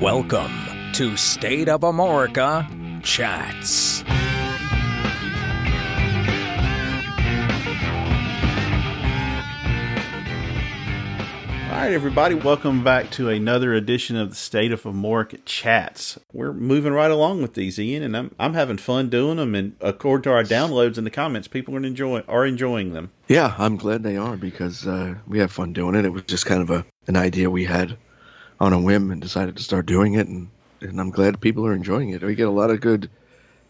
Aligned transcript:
Welcome 0.00 0.52
to 0.94 1.14
State 1.18 1.68
of 1.68 1.82
Amorica 1.82 3.02
Chats. 3.02 4.00
All 4.00 4.06
right, 11.76 11.92
everybody, 11.92 12.34
welcome 12.34 12.82
back 12.82 13.10
to 13.10 13.28
another 13.28 13.74
edition 13.74 14.16
of 14.16 14.30
the 14.30 14.36
State 14.36 14.72
of 14.72 14.84
Amorica 14.84 15.38
Chats. 15.44 16.18
We're 16.32 16.54
moving 16.54 16.94
right 16.94 17.10
along 17.10 17.42
with 17.42 17.52
these, 17.52 17.78
Ian, 17.78 18.02
and 18.02 18.16
I'm 18.16 18.34
I'm 18.38 18.54
having 18.54 18.78
fun 18.78 19.10
doing 19.10 19.36
them. 19.36 19.54
And 19.54 19.76
according 19.82 20.22
to 20.22 20.32
our 20.32 20.44
downloads 20.44 20.96
in 20.96 21.04
the 21.04 21.10
comments, 21.10 21.46
people 21.46 21.76
are 21.76 21.84
enjoying 21.84 22.24
are 22.26 22.46
enjoying 22.46 22.94
them. 22.94 23.10
Yeah, 23.28 23.54
I'm 23.58 23.76
glad 23.76 24.02
they 24.02 24.16
are 24.16 24.38
because 24.38 24.86
uh, 24.86 25.16
we 25.26 25.40
have 25.40 25.52
fun 25.52 25.74
doing 25.74 25.94
it. 25.94 26.06
It 26.06 26.12
was 26.14 26.22
just 26.22 26.46
kind 26.46 26.62
of 26.62 26.70
a 26.70 26.86
an 27.06 27.16
idea 27.16 27.50
we 27.50 27.66
had 27.66 27.98
on 28.60 28.72
a 28.72 28.80
whim 28.80 29.10
and 29.10 29.20
decided 29.22 29.56
to 29.56 29.62
start 29.62 29.86
doing 29.86 30.14
it, 30.14 30.26
and 30.26 30.48
and 30.80 31.00
I'm 31.00 31.10
glad 31.10 31.40
people 31.40 31.66
are 31.66 31.74
enjoying 31.74 32.10
it. 32.10 32.22
We 32.22 32.34
get 32.34 32.48
a 32.48 32.50
lot 32.50 32.70
of 32.70 32.80
good 32.80 33.10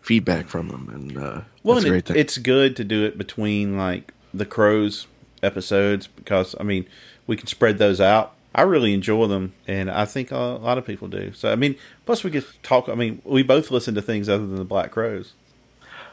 feedback 0.03 0.47
from 0.48 0.69
them, 0.69 0.89
and 0.93 1.19
uh, 1.19 1.41
Well, 1.62 1.77
and 1.79 1.85
a 1.87 1.89
it, 1.89 1.91
great 1.91 2.05
thing. 2.07 2.17
it's 2.17 2.39
good 2.39 2.77
to 2.77 2.85
do 2.85 3.05
it 3.05 3.19
between 3.19 3.77
like 3.77 4.12
the 4.33 4.47
Crowes 4.47 5.07
episodes 5.43 6.07
because 6.07 6.55
I 6.61 6.62
mean 6.62 6.87
we 7.27 7.37
can 7.37 7.47
spread 7.47 7.79
those 7.79 8.01
out. 8.01 8.34
I 8.55 8.62
really 8.62 8.95
enjoy 8.95 9.27
them, 9.29 9.53
and 9.69 9.89
I 9.91 10.05
think 10.05 10.33
a 10.33 10.37
lot 10.39 10.77
of 10.79 10.84
people 10.84 11.07
do. 11.09 11.33
So 11.34 11.53
I 11.53 11.57
mean, 11.57 11.77
plus 12.07 12.25
we 12.25 12.31
get 12.31 12.45
to 12.47 12.59
talk. 12.62 12.89
I 12.89 12.95
mean, 12.95 13.23
we 13.25 13.43
both 13.45 13.70
listen 13.70 13.95
to 13.95 14.03
things 14.03 14.29
other 14.29 14.47
than 14.47 14.57
the 14.57 14.65
Black 14.65 14.91
Crowes. 14.91 15.33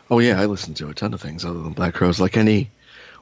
Oh 0.09 0.19
yeah, 0.19 0.39
I 0.39 0.45
listen 0.45 0.73
to 0.75 0.89
a 0.89 0.93
ton 0.93 1.13
of 1.13 1.21
things 1.21 1.43
other 1.43 1.59
than 1.59 1.73
Black 1.73 1.93
Crowes, 1.95 2.19
like 2.19 2.37
any 2.37 2.69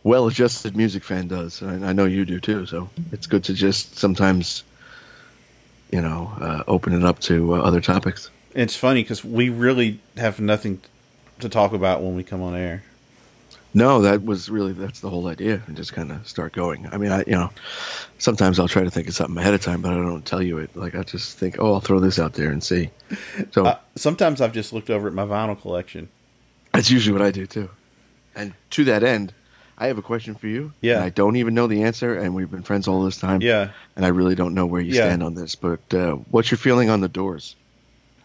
well-adjusted 0.03 0.75
music 0.77 1.03
fan 1.03 1.27
does. 1.27 1.61
And 1.61 1.83
I 1.85 1.93
know 1.93 2.05
you 2.05 2.25
do 2.25 2.39
too. 2.39 2.65
So 2.67 2.89
it's 3.11 3.25
good 3.25 3.43
to 3.45 3.53
just 3.55 3.97
sometimes, 3.97 4.63
you 5.91 6.01
know, 6.01 6.31
uh, 6.39 6.63
open 6.67 6.93
it 6.93 7.03
up 7.03 7.19
to 7.21 7.55
uh, 7.55 7.59
other 7.59 7.81
topics. 7.81 8.29
It's 8.53 8.75
funny 8.75 9.03
because 9.03 9.23
we 9.23 9.49
really 9.49 9.99
have 10.17 10.39
nothing 10.39 10.81
to 11.39 11.49
talk 11.49 11.73
about 11.73 12.01
when 12.01 12.15
we 12.15 12.23
come 12.23 12.41
on 12.41 12.55
air. 12.55 12.83
No, 13.73 14.01
that 14.03 14.23
was 14.23 14.49
really 14.49 14.71
that's 14.71 15.01
the 15.01 15.09
whole 15.09 15.27
idea, 15.27 15.61
and 15.67 15.75
just 15.75 15.91
kind 15.91 16.09
of 16.09 16.25
start 16.25 16.53
going. 16.53 16.87
I 16.93 16.97
mean, 16.97 17.11
I 17.11 17.19
you 17.27 17.33
know, 17.33 17.49
sometimes 18.19 18.57
I'll 18.57 18.69
try 18.69 18.85
to 18.85 18.89
think 18.89 19.09
of 19.09 19.13
something 19.15 19.37
ahead 19.37 19.53
of 19.53 19.61
time, 19.61 19.81
but 19.81 19.91
I 19.91 19.95
don't 19.95 20.25
tell 20.25 20.41
you 20.41 20.59
it. 20.59 20.73
Like 20.77 20.95
I 20.95 21.03
just 21.03 21.37
think, 21.37 21.57
oh, 21.59 21.73
I'll 21.73 21.81
throw 21.81 21.99
this 21.99 22.17
out 22.17 22.33
there 22.33 22.51
and 22.51 22.63
see. 22.63 22.89
So 23.51 23.65
Uh, 23.65 23.77
sometimes 23.95 24.39
I've 24.39 24.53
just 24.53 24.71
looked 24.71 24.89
over 24.89 25.07
at 25.09 25.13
my 25.13 25.25
vinyl 25.25 25.59
collection. 25.59 26.07
that's 26.71 26.89
usually 26.89 27.11
what 27.11 27.21
I 27.21 27.31
do 27.31 27.45
too. 27.45 27.69
And 28.33 28.53
to 28.71 28.85
that 28.85 29.03
end, 29.03 29.33
I 29.77 29.87
have 29.87 29.97
a 29.97 30.01
question 30.01 30.35
for 30.35 30.47
you. 30.47 30.71
Yeah. 30.81 30.95
and 30.95 31.03
I 31.03 31.09
don't 31.09 31.35
even 31.35 31.53
know 31.53 31.67
the 31.67 31.83
answer, 31.83 32.15
and 32.15 32.33
we've 32.33 32.49
been 32.49 32.63
friends 32.63 32.87
all 32.87 33.03
this 33.03 33.17
time. 33.19 33.41
Yeah, 33.41 33.71
and 33.95 34.05
I 34.05 34.09
really 34.09 34.35
don't 34.35 34.53
know 34.53 34.65
where 34.65 34.81
you 34.81 34.93
Yeah. 34.93 35.05
stand 35.07 35.21
on 35.23 35.35
this. 35.35 35.55
But 35.55 35.93
uh, 35.93 36.13
what's 36.31 36.49
your 36.51 36.57
feeling 36.57 36.89
on 36.89 37.01
the 37.01 37.09
Doors? 37.09 37.55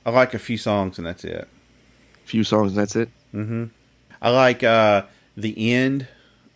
I 0.07 0.11
like 0.11 0.33
a 0.35 0.39
few 0.39 0.57
songs 0.59 0.97
and 0.99 1.07
that's 1.07 1.25
it. 1.25 1.49
A 2.25 2.27
Few 2.27 2.45
songs, 2.45 2.73
and 2.73 2.81
that's 2.81 2.97
it. 2.97 3.09
Mm-hmm. 3.35 3.65
I 4.23 4.31
like 4.31 4.63
uh, 4.63 5.03
the 5.37 5.73
end. 5.73 6.07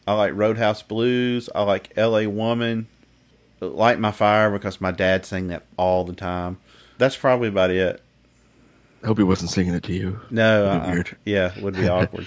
I 0.07 0.13
like 0.15 0.33
Roadhouse 0.35 0.83
Blues. 0.83 1.49
I 1.55 1.63
like 1.63 1.93
L.A. 1.97 2.27
Woman. 2.27 2.87
Light 3.61 3.99
My 3.99 4.11
Fire 4.13 4.51
because 4.51 4.81
my 4.81 4.93
dad 4.93 5.25
sang 5.25 5.49
that 5.49 5.63
all 5.79 6.05
the 6.05 6.13
time. 6.13 6.59
That's 6.99 7.17
probably 7.17 7.49
about 7.49 7.71
it. 7.71 8.01
I 9.03 9.07
hope 9.07 9.17
he 9.19 9.25
wasn't 9.25 9.51
singing 9.51 9.75
it 9.75 9.83
to 9.85 9.93
you. 9.93 10.21
No, 10.31 10.67
uh-uh. 10.67 10.91
weird. 10.93 11.17
yeah, 11.25 11.53
it 11.57 11.63
would 11.63 11.75
be 11.75 11.89
awkward. 11.89 12.27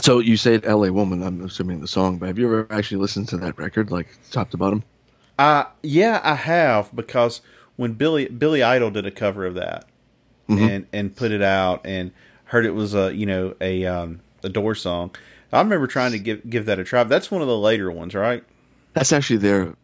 So 0.00 0.18
you 0.20 0.36
said 0.36 0.64
"L.A. 0.64 0.92
Woman." 0.92 1.22
I'm 1.22 1.42
assuming 1.44 1.80
the 1.80 1.88
song, 1.88 2.18
but 2.18 2.26
have 2.26 2.38
you 2.38 2.46
ever 2.46 2.66
actually 2.70 2.98
listened 3.00 3.28
to 3.28 3.36
that 3.38 3.58
record, 3.58 3.90
like 3.90 4.08
top 4.30 4.50
to 4.50 4.56
bottom? 4.56 4.84
Uh 5.38 5.64
yeah, 5.82 6.20
I 6.24 6.34
have 6.34 6.94
because 6.94 7.40
when 7.76 7.94
Billy 7.94 8.26
Billy 8.28 8.62
Idol 8.62 8.90
did 8.90 9.06
a 9.06 9.10
cover 9.10 9.46
of 9.46 9.54
that 9.54 9.86
Mm-hmm. 10.48 10.68
and 10.68 10.86
and 10.92 11.16
put 11.16 11.30
it 11.30 11.40
out 11.42 11.82
and 11.86 12.10
heard 12.46 12.66
it 12.66 12.72
was 12.72 12.94
a 12.94 13.14
you 13.14 13.26
know 13.26 13.54
a 13.60 13.86
um 13.86 14.20
a 14.42 14.48
door 14.48 14.74
song. 14.74 15.14
I 15.52 15.60
remember 15.60 15.86
trying 15.86 16.12
to 16.12 16.18
give 16.18 16.48
give 16.50 16.66
that 16.66 16.78
a 16.78 16.84
try. 16.84 17.04
That's 17.04 17.30
one 17.30 17.42
of 17.42 17.48
the 17.48 17.56
later 17.58 17.90
ones, 17.90 18.14
right? 18.14 18.44
That's 18.94 19.12
actually 19.12 19.38
their 19.38 19.74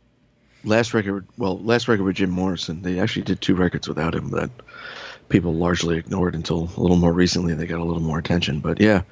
last 0.64 0.94
record. 0.94 1.26
Well, 1.36 1.58
last 1.60 1.88
record 1.88 2.04
with 2.04 2.16
Jim 2.16 2.30
Morrison. 2.30 2.82
They 2.82 2.98
actually 2.98 3.22
did 3.22 3.40
two 3.40 3.54
records 3.54 3.88
without 3.88 4.14
him 4.14 4.30
that 4.30 4.50
people 5.28 5.54
largely 5.54 5.96
ignored 5.98 6.34
until 6.34 6.70
a 6.76 6.80
little 6.80 6.96
more 6.96 7.12
recently. 7.12 7.54
They 7.54 7.66
got 7.66 7.80
a 7.80 7.84
little 7.84 8.02
more 8.02 8.18
attention. 8.18 8.60
But 8.60 8.80
yeah, 8.80 9.02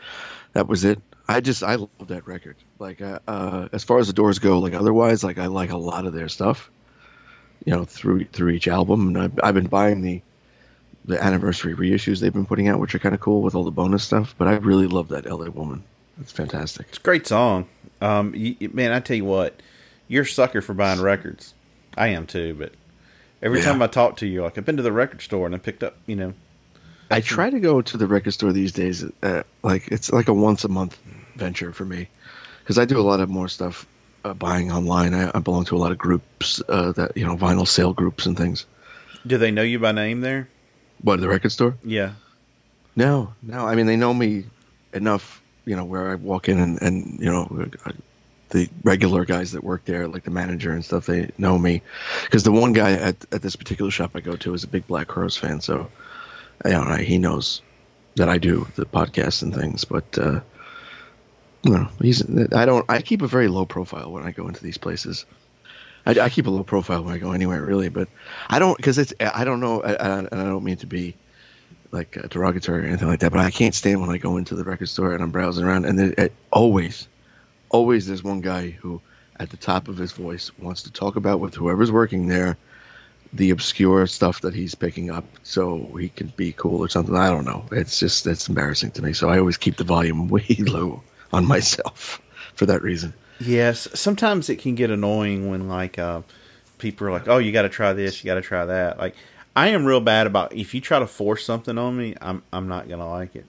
that 0.57 0.67
was 0.69 0.85
it. 0.85 0.99
I 1.29 1.41
just 1.41 1.63
I 1.63 1.75
love 1.75 1.91
that 2.09 2.27
record. 2.27 2.57
Like 2.79 3.01
uh, 3.03 3.19
uh, 3.29 3.69
as 3.73 3.85
far 3.85 3.99
as 3.99 4.07
the 4.07 4.13
Doors 4.13 4.39
go, 4.39 4.59
like 4.59 4.73
otherwise, 4.75 5.23
like 5.23 5.39
I 5.39 5.47
like 5.47 5.71
a 5.71 5.77
lot 5.77 6.07
of 6.07 6.13
their 6.13 6.29
stuff. 6.29 6.71
You 7.65 7.73
know, 7.75 7.85
through 7.85 8.25
through 8.27 8.51
each 8.51 8.69
album, 8.69 9.09
and 9.09 9.19
I've, 9.19 9.41
I've 9.43 9.55
been 9.55 9.67
buying 9.67 10.01
the 10.03 10.23
the 11.05 11.23
anniversary 11.23 11.75
reissues 11.75 12.21
they've 12.21 12.33
been 12.33 12.47
putting 12.47 12.69
out, 12.69 12.81
which 12.81 12.95
are 12.95 12.99
kind 12.99 13.15
of 13.15 13.21
cool 13.21 13.43
with 13.43 13.55
all 13.55 13.65
the 13.65 13.71
bonus 13.71 14.05
stuff. 14.05 14.35
But 14.39 14.49
I 14.49 14.55
really 14.57 14.87
love 14.87 15.09
that 15.09 15.25
LA 15.27 15.47
Woman. 15.51 15.85
It's 16.21 16.33
fantastic. 16.33 16.87
It's 16.89 16.99
a 16.99 17.03
great 17.03 17.27
song. 17.27 17.69
Um, 18.01 18.35
you, 18.35 18.57
man, 18.73 18.93
I 18.93 19.01
tell 19.01 19.17
you 19.17 19.25
what, 19.25 19.61
you're 20.09 20.23
a 20.23 20.27
sucker 20.27 20.61
for 20.63 20.75
buying 20.75 21.01
records. 21.01 21.55
I 21.97 22.09
am 22.09 22.27
too, 22.27 22.55
but 22.55 22.73
every 23.43 23.59
Yeah. 23.59 23.67
time 23.67 23.83
I 23.83 23.87
talk 23.89 24.17
to 24.19 24.27
you, 24.27 24.43
like 24.43 24.57
I've 24.59 24.65
been 24.65 24.77
to 24.79 24.83
the 24.83 24.93
record 24.93 25.21
store 25.23 25.45
and 25.47 25.55
I 25.55 25.59
picked 25.59 25.83
up, 25.83 25.97
you 26.07 26.17
know, 26.17 26.35
I 27.11 27.21
try 27.21 27.51
to 27.51 27.61
go 27.61 27.83
to 27.83 27.97
the 27.97 28.07
record 28.07 28.33
store 28.33 28.53
these 28.53 28.73
days. 28.73 29.05
Uh, 29.23 29.43
like 29.63 29.89
it's 29.89 30.13
like 30.13 30.29
a 30.29 30.35
once 30.35 30.65
a 30.65 30.69
month 30.69 30.99
venture 31.37 31.73
for 31.73 31.85
me 31.85 32.09
because 32.63 32.79
I 32.79 32.85
do 32.85 32.99
a 32.99 33.03
lot 33.03 33.21
of 33.21 33.29
more 33.29 33.49
stuff 33.49 33.87
uh, 34.25 34.35
buying 34.35 34.73
online. 34.73 35.15
I, 35.15 35.31
I 35.35 35.41
belong 35.41 35.65
to 35.67 35.77
a 35.77 35.79
lot 35.79 35.93
of 35.93 35.99
groups 35.99 36.61
uh, 36.69 36.93
that 36.93 37.17
you 37.17 37.25
know 37.27 37.37
vinyl 37.37 37.67
sale 37.67 37.93
groups 37.93 38.27
and 38.27 38.37
things. 38.37 38.67
do 39.27 39.39
they 39.39 39.51
know 39.51 39.63
you 39.63 39.79
by 39.79 39.93
name 39.93 40.21
there? 40.21 40.49
What 41.03 41.21
the 41.21 41.29
record 41.29 41.53
store? 41.53 41.77
Yeah. 41.85 42.13
No, 42.97 43.35
no. 43.43 43.67
I 43.67 43.75
mean, 43.75 43.87
they 43.87 43.97
know 43.97 44.15
me 44.15 44.45
enough. 44.93 45.43
You 45.65 45.77
know, 45.77 45.85
where 45.85 46.11
I 46.11 46.15
walk 46.15 46.49
in 46.49 46.59
and 46.59 46.81
and 46.83 47.19
you 47.21 47.27
know. 47.31 47.69
uh, 47.85 47.93
The 48.51 48.69
regular 48.85 49.25
guys 49.25 49.51
that 49.53 49.65
work 49.65 49.85
there, 49.85 50.07
like 50.07 50.23
the 50.23 50.31
manager 50.31 50.71
and 50.73 50.85
stuff, 50.85 51.07
they 51.07 51.31
know 51.37 51.59
me 51.59 51.83
because 52.25 52.45
the 52.45 52.53
one 52.53 52.73
guy 52.73 52.93
at, 52.93 53.17
at 53.33 53.43
this 53.43 53.57
particular 53.57 53.91
shop 53.91 54.13
I 54.15 54.21
go 54.21 54.37
to 54.37 54.55
is 54.55 54.63
a 54.63 54.69
big 54.69 54.87
Black 54.87 55.09
Crowes 55.09 55.37
fan. 55.37 55.61
So, 55.61 55.91
know, 56.65 56.95
he 56.97 57.19
knows 57.19 57.63
that 58.17 58.29
I 58.29 58.39
do 58.39 58.67
the 58.77 58.87
podcast 58.87 59.43
and 59.43 59.55
things. 59.55 59.85
But 59.85 60.19
uh, 60.19 60.41
you 61.63 61.73
know, 61.73 61.89
he's 62.01 62.23
I 62.53 62.65
don't 62.65 62.85
I 62.89 63.03
keep 63.03 63.23
a 63.23 63.27
very 63.29 63.49
low 63.49 63.67
profile 63.67 64.11
when 64.13 64.25
I 64.25 64.31
go 64.31 64.49
into 64.49 64.63
these 64.63 64.79
places. 64.79 65.27
I, 66.07 66.13
I 66.21 66.29
keep 66.29 66.47
a 66.47 66.51
low 66.51 66.63
profile 66.63 67.03
when 67.03 67.15
I 67.15 67.19
go 67.19 67.33
anywhere, 67.33 67.63
really. 67.63 67.89
But 67.89 68.09
I 68.49 68.59
don't 68.59 68.77
because 68.77 68.99
it's 68.99 69.13
I 69.21 69.45
don't 69.45 69.61
know, 69.61 69.83
I- 69.83 69.95
I- 69.95 70.19
and 70.19 70.29
I 70.33 70.45
don't 70.45 70.65
mean 70.65 70.77
to 70.79 70.87
be 70.87 71.15
like 71.93 72.17
uh, 72.17 72.27
derogatory 72.29 72.85
or 72.85 72.87
anything 72.87 73.09
like 73.09 73.21
that. 73.21 73.33
But 73.33 73.41
I 73.41 73.51
can't 73.51 73.75
stand 73.75 74.01
when 74.01 74.11
I 74.11 74.19
go 74.19 74.37
into 74.37 74.55
the 74.55 74.65
record 74.65 74.89
store 74.89 75.13
and 75.13 75.23
I'm 75.23 75.31
browsing 75.31 75.65
around, 75.65 75.85
and 75.85 75.99
then 75.99 76.15
it, 76.19 76.33
always, 76.51 77.09
always 77.71 78.07
there's 78.07 78.25
one 78.25 78.41
guy 78.41 78.71
who, 78.71 79.01
at 79.39 79.51
the 79.51 79.57
top 79.57 79.89
of 79.89 79.97
his 79.97 80.13
voice, 80.13 80.51
wants 80.59 80.83
to 80.85 80.93
talk 80.93 81.17
about 81.17 81.41
with 81.41 81.55
whoever's 81.55 81.93
working 81.93 82.27
there 82.29 82.57
the 83.37 83.51
obscure 83.51 84.07
stuff 84.07 84.41
that 84.41 84.55
he's 84.55 84.75
picking 84.75 85.11
up 85.11 85.25
so 85.43 85.79
he 85.99 86.09
can 86.09 86.33
be 86.37 86.53
cool 86.53 86.81
or 86.81 86.89
something. 86.89 87.15
I 87.15 87.31
don't 87.31 87.45
know. 87.45 87.65
It's 87.73 87.99
just 87.99 88.27
it's 88.27 88.49
embarrassing 88.49 88.93
to 88.93 89.03
me. 89.03 89.13
So 89.13 89.29
I 89.29 89.39
always 89.39 89.57
keep 89.57 89.77
the 89.77 89.85
volume 89.85 90.29
way 90.29 90.47
low 90.59 91.03
on 91.33 91.47
myself 91.47 92.21
for 92.55 92.67
that 92.67 92.83
reason. 92.83 93.13
Yes, 93.39 93.87
sometimes 93.95 94.49
it 94.49 94.61
can 94.61 94.75
get 94.75 94.91
annoying 94.91 95.51
when 95.51 95.69
like 95.69 95.99
uh, 95.99 96.23
people 96.79 97.07
are 97.07 97.13
like, 97.13 97.29
"Oh, 97.29 97.39
you 97.39 97.53
got 97.53 97.63
to 97.63 97.69
try 97.69 97.93
this, 97.93 98.23
you 98.23 98.29
got 98.29 98.37
to 98.37 98.43
try 98.43 98.65
that." 98.65 98.99
Like, 98.99 99.15
I 99.55 99.69
am 99.69 99.85
real 99.85 100.01
bad 100.01 100.27
about 100.27 100.55
if 100.55 100.75
you 100.75 100.81
try 100.81 100.99
to 100.99 101.07
force 101.07 101.45
something 101.45 101.77
on 101.77 101.97
me, 101.97 102.15
I'm 102.21 102.43
I'm 102.53 102.69
not 102.69 102.89
gonna 102.89 103.09
like 103.09 103.37
it. 103.37 103.47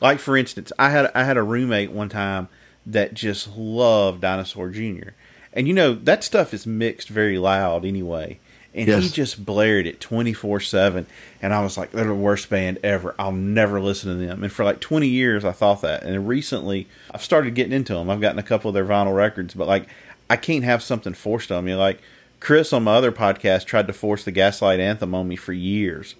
Like 0.00 0.18
for 0.18 0.36
instance, 0.36 0.72
I 0.78 0.90
had 0.90 1.10
I 1.14 1.24
had 1.24 1.36
a 1.36 1.42
roommate 1.42 1.90
one 1.90 2.08
time 2.08 2.48
that 2.86 3.14
just 3.14 3.56
loved 3.56 4.20
Dinosaur 4.20 4.70
Jr. 4.70 5.10
And 5.52 5.66
you 5.66 5.74
know 5.74 5.94
that 5.94 6.22
stuff 6.22 6.52
is 6.54 6.66
mixed 6.66 7.08
very 7.08 7.38
loud 7.38 7.84
anyway. 7.84 8.38
And 8.74 9.02
he 9.02 9.08
just 9.08 9.44
blared 9.44 9.86
it 9.86 9.98
twenty 9.98 10.32
four 10.34 10.60
seven, 10.60 11.06
and 11.40 11.54
I 11.54 11.62
was 11.62 11.78
like, 11.78 11.90
"They're 11.90 12.04
the 12.04 12.14
worst 12.14 12.50
band 12.50 12.78
ever. 12.84 13.14
I'll 13.18 13.32
never 13.32 13.80
listen 13.80 14.10
to 14.10 14.26
them." 14.26 14.44
And 14.44 14.52
for 14.52 14.64
like 14.64 14.78
twenty 14.78 15.08
years, 15.08 15.44
I 15.44 15.52
thought 15.52 15.80
that. 15.82 16.02
And 16.04 16.28
recently, 16.28 16.86
I've 17.10 17.24
started 17.24 17.54
getting 17.54 17.72
into 17.72 17.94
them. 17.94 18.10
I've 18.10 18.20
gotten 18.20 18.38
a 18.38 18.42
couple 18.42 18.68
of 18.68 18.74
their 18.74 18.84
vinyl 18.84 19.16
records, 19.16 19.54
but 19.54 19.66
like, 19.66 19.88
I 20.28 20.36
can't 20.36 20.64
have 20.64 20.82
something 20.82 21.14
forced 21.14 21.50
on 21.50 21.64
me. 21.64 21.74
Like 21.74 22.00
Chris 22.40 22.72
on 22.72 22.84
my 22.84 22.94
other 22.94 23.10
podcast 23.10 23.64
tried 23.64 23.86
to 23.86 23.92
force 23.92 24.22
the 24.22 24.32
Gaslight 24.32 24.80
Anthem 24.80 25.14
on 25.14 25.26
me 25.26 25.34
for 25.34 25.54
years, 25.54 26.14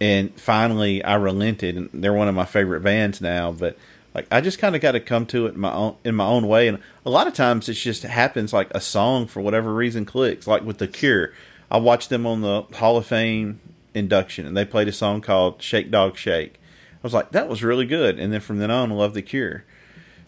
and 0.00 0.38
finally, 0.38 1.02
I 1.04 1.14
relented. 1.14 1.76
And 1.76 1.88
they're 1.94 2.12
one 2.12 2.28
of 2.28 2.34
my 2.34 2.46
favorite 2.46 2.80
bands 2.80 3.20
now, 3.20 3.52
but. 3.52 3.78
Like 4.14 4.28
I 4.30 4.40
just 4.40 4.58
kind 4.58 4.74
of 4.74 4.80
got 4.80 4.92
to 4.92 5.00
come 5.00 5.26
to 5.26 5.44
it 5.44 5.56
in 5.56 5.60
my 5.60 5.70
own 5.74 5.96
in 6.02 6.14
my 6.14 6.24
own 6.24 6.48
way, 6.48 6.68
and 6.68 6.78
a 7.04 7.10
lot 7.10 7.26
of 7.26 7.34
times 7.34 7.68
it 7.68 7.74
just 7.74 8.02
happens. 8.02 8.50
Like 8.50 8.70
a 8.70 8.80
song 8.80 9.26
for 9.26 9.42
whatever 9.42 9.74
reason 9.74 10.06
clicks. 10.06 10.46
Like 10.46 10.64
with 10.64 10.78
the 10.78 10.88
Cure, 10.88 11.34
I 11.70 11.78
watched 11.78 12.10
them 12.10 12.26
on 12.26 12.42
the 12.42 12.62
Hall 12.74 12.96
of 12.96 13.06
Fame 13.06 13.60
induction, 13.94 14.46
and 14.46 14.56
they 14.56 14.64
played 14.64 14.88
a 14.88 14.92
song 14.92 15.20
called 15.20 15.62
"Shake 15.62 15.90
Dog 15.90 16.16
Shake." 16.16 16.54
I 16.94 16.98
was 17.02 17.14
like, 17.14 17.32
that 17.32 17.48
was 17.48 17.62
really 17.62 17.86
good, 17.86 18.18
and 18.18 18.32
then 18.32 18.40
from 18.40 18.58
then 18.58 18.70
on, 18.70 18.90
I 18.90 18.94
love 18.94 19.14
the 19.14 19.22
Cure. 19.22 19.64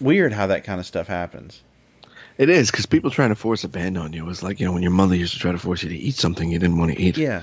Weird 0.01 0.33
how 0.33 0.47
that 0.47 0.65
kind 0.65 0.79
of 0.79 0.87
stuff 0.87 1.09
happens. 1.09 1.63
It 2.37 2.49
is 2.49 2.71
because 2.71 2.87
people 2.87 3.11
trying 3.11 3.31
to 3.31 3.35
force 3.35 3.65
a 3.65 3.69
band 3.69 3.99
on 3.99 4.13
you 4.13 4.25
was 4.25 4.45
like 4.45 4.61
you 4.61 4.67
know 4.67 4.73
when 4.73 4.83
your 4.83 4.93
mother 4.93 5.17
used 5.17 5.35
to 5.35 5.41
try 5.41 5.51
to 5.51 5.59
force 5.59 5.83
you 5.83 5.89
to 5.89 5.97
eat 5.97 6.15
something 6.15 6.51
you 6.51 6.59
didn't 6.59 6.79
want 6.79 6.93
to 6.93 7.01
eat. 7.01 7.19
Yeah, 7.19 7.43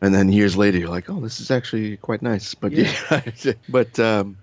and 0.00 0.14
then 0.14 0.30
years 0.30 0.56
later 0.56 0.78
you're 0.78 0.88
like, 0.88 1.10
oh, 1.10 1.20
this 1.20 1.40
is 1.40 1.50
actually 1.50 1.96
quite 1.96 2.22
nice. 2.22 2.54
But 2.54 2.72
yeah, 2.72 3.22
but 3.68 3.98
um, 3.98 4.36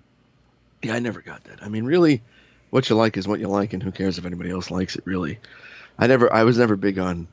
yeah, 0.82 0.94
I 0.94 0.98
never 0.98 1.20
got 1.20 1.44
that. 1.44 1.62
I 1.62 1.68
mean, 1.68 1.84
really, 1.84 2.22
what 2.70 2.88
you 2.90 2.96
like 2.96 3.16
is 3.16 3.26
what 3.26 3.40
you 3.40 3.48
like, 3.48 3.72
and 3.72 3.82
who 3.82 3.92
cares 3.92 4.18
if 4.18 4.26
anybody 4.26 4.50
else 4.50 4.70
likes 4.70 4.96
it? 4.96 5.06
Really, 5.06 5.38
I 5.98 6.06
never, 6.06 6.32
I 6.32 6.44
was 6.44 6.58
never 6.58 6.76
big 6.76 6.98
on 6.98 7.26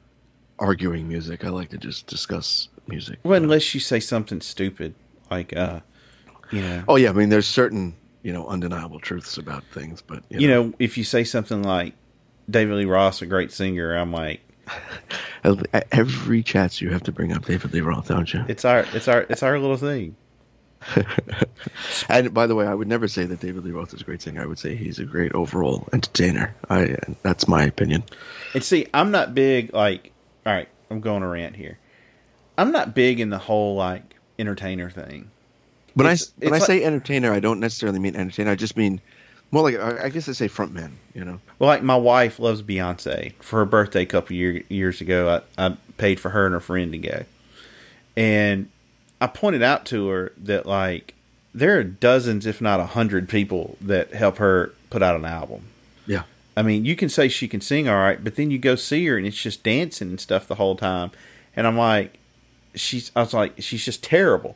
arguing 0.61 1.07
music. 1.07 1.43
I 1.43 1.49
like 1.49 1.69
to 1.71 1.77
just 1.77 2.07
discuss 2.07 2.69
music. 2.87 3.19
Well, 3.23 3.41
unless 3.41 3.73
you 3.73 3.81
say 3.81 3.99
something 3.99 4.39
stupid, 4.39 4.93
like, 5.29 5.55
uh, 5.55 5.81
you 6.51 6.61
know. 6.61 6.83
Oh 6.87 6.95
yeah, 6.95 7.09
I 7.09 7.13
mean, 7.13 7.29
there's 7.29 7.47
certain 7.47 7.95
you 8.23 8.31
know 8.31 8.47
undeniable 8.47 8.99
truths 8.99 9.37
about 9.37 9.63
things, 9.73 10.01
but 10.01 10.23
you, 10.29 10.47
know, 10.47 10.73
if 10.79 10.97
you 10.97 11.03
say 11.03 11.23
something 11.23 11.63
like 11.63 11.93
David 12.49 12.75
Lee 12.75 12.85
Roth, 12.85 13.21
a 13.21 13.25
great 13.25 13.51
singer, 13.51 13.95
I'm 13.95 14.13
like, 14.13 14.39
every 15.91 16.43
chats 16.43 16.79
you 16.79 16.91
have 16.91 17.03
to 17.03 17.11
bring 17.11 17.33
up 17.33 17.45
David 17.45 17.73
Lee 17.73 17.81
Roth, 17.81 18.07
don't 18.07 18.31
you? 18.33 18.45
It's 18.47 18.63
our, 18.63 18.85
it's 18.93 19.07
our, 19.07 19.21
it's 19.21 19.43
our 19.43 19.59
little 19.59 19.77
thing. 19.77 20.15
and 22.09 22.33
by 22.33 22.47
the 22.47 22.55
way, 22.55 22.65
I 22.65 22.73
would 22.73 22.87
never 22.87 23.07
say 23.07 23.25
that 23.25 23.39
David 23.39 23.63
Lee 23.63 23.71
Roth 23.71 23.93
is 23.93 24.01
a 24.01 24.03
great 24.03 24.21
singer. 24.21 24.41
I 24.41 24.45
would 24.45 24.59
say 24.59 24.75
he's 24.75 24.99
a 24.99 25.05
great 25.05 25.31
overall 25.33 25.87
entertainer. 25.93 26.55
I 26.69 26.97
that's 27.21 27.47
my 27.47 27.63
opinion. 27.63 28.03
And 28.53 28.63
see, 28.63 28.87
I'm 28.93 29.11
not 29.11 29.35
big 29.35 29.73
like. 29.73 30.10
All 30.45 30.53
right, 30.53 30.67
I'm 30.89 31.01
going 31.01 31.21
to 31.21 31.27
rant 31.27 31.55
here. 31.55 31.77
I'm 32.57 32.71
not 32.71 32.95
big 32.95 33.19
in 33.19 33.29
the 33.29 33.37
whole 33.37 33.75
like 33.75 34.15
entertainer 34.39 34.89
thing. 34.89 35.29
When 35.93 36.07
it's, 36.07 36.31
I 36.41 36.45
when 36.45 36.53
I 36.53 36.57
like, 36.57 36.67
say 36.67 36.83
entertainer, 36.83 37.31
I 37.31 37.39
don't 37.39 37.59
necessarily 37.59 37.99
mean 37.99 38.15
entertainer. 38.15 38.51
I 38.51 38.55
just 38.55 38.77
mean 38.77 39.01
more 39.51 39.63
like 39.63 39.77
I 39.77 40.09
guess 40.09 40.29
I 40.29 40.31
say 40.31 40.47
frontman. 40.47 40.93
You 41.13 41.25
know. 41.25 41.39
Well, 41.59 41.67
like 41.67 41.83
my 41.83 41.97
wife 41.97 42.39
loves 42.39 42.61
Beyonce. 42.61 43.33
For 43.41 43.59
her 43.59 43.65
birthday 43.65 44.03
a 44.03 44.05
couple 44.05 44.35
year, 44.35 44.63
years 44.69 45.01
ago, 45.01 45.41
I, 45.57 45.67
I 45.67 45.77
paid 45.97 46.19
for 46.19 46.29
her 46.29 46.45
and 46.45 46.53
her 46.53 46.59
friend 46.59 46.91
to 46.93 46.97
go, 46.97 47.25
and 48.15 48.69
I 49.19 49.27
pointed 49.27 49.61
out 49.61 49.85
to 49.87 50.07
her 50.07 50.33
that 50.37 50.65
like 50.65 51.13
there 51.53 51.77
are 51.77 51.83
dozens, 51.83 52.45
if 52.45 52.61
not 52.61 52.79
a 52.79 52.87
hundred, 52.87 53.29
people 53.29 53.77
that 53.81 54.13
help 54.13 54.37
her 54.37 54.73
put 54.89 55.03
out 55.03 55.15
an 55.15 55.25
album. 55.25 55.65
I 56.55 56.63
mean, 56.63 56.85
you 56.85 56.95
can 56.95 57.09
say 57.09 57.27
she 57.27 57.47
can 57.47 57.61
sing 57.61 57.87
all 57.87 57.95
right, 57.95 58.21
but 58.23 58.35
then 58.35 58.51
you 58.51 58.59
go 58.59 58.75
see 58.75 59.05
her 59.07 59.17
and 59.17 59.25
it's 59.25 59.41
just 59.41 59.63
dancing 59.63 60.09
and 60.09 60.19
stuff 60.19 60.47
the 60.47 60.55
whole 60.55 60.75
time. 60.75 61.11
And 61.55 61.65
I'm 61.65 61.77
like, 61.77 62.17
she's, 62.75 63.11
I 63.15 63.21
was 63.21 63.33
like, 63.33 63.53
she's 63.59 63.85
just 63.85 64.03
terrible, 64.03 64.55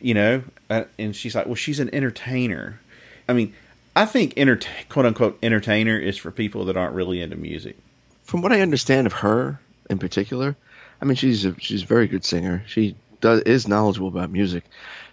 you 0.00 0.14
know? 0.14 0.42
Uh, 0.68 0.84
and 0.98 1.16
she's 1.16 1.34
like, 1.34 1.46
well, 1.46 1.54
she's 1.54 1.80
an 1.80 1.92
entertainer. 1.94 2.80
I 3.28 3.32
mean, 3.32 3.54
I 3.96 4.06
think 4.06 4.34
enter- 4.36 4.60
quote 4.88 5.06
unquote 5.06 5.38
entertainer 5.42 5.98
is 5.98 6.16
for 6.16 6.30
people 6.30 6.64
that 6.66 6.76
aren't 6.76 6.94
really 6.94 7.20
into 7.22 7.36
music. 7.36 7.76
From 8.24 8.42
what 8.42 8.52
I 8.52 8.60
understand 8.60 9.06
of 9.06 9.14
her 9.14 9.60
in 9.88 9.98
particular, 9.98 10.56
I 11.00 11.04
mean, 11.04 11.16
she's 11.16 11.44
a, 11.44 11.58
she's 11.58 11.82
a 11.82 11.86
very 11.86 12.06
good 12.06 12.24
singer. 12.24 12.62
She 12.66 12.96
does 13.20 13.40
is 13.42 13.66
knowledgeable 13.66 14.08
about 14.08 14.30
music. 14.30 14.64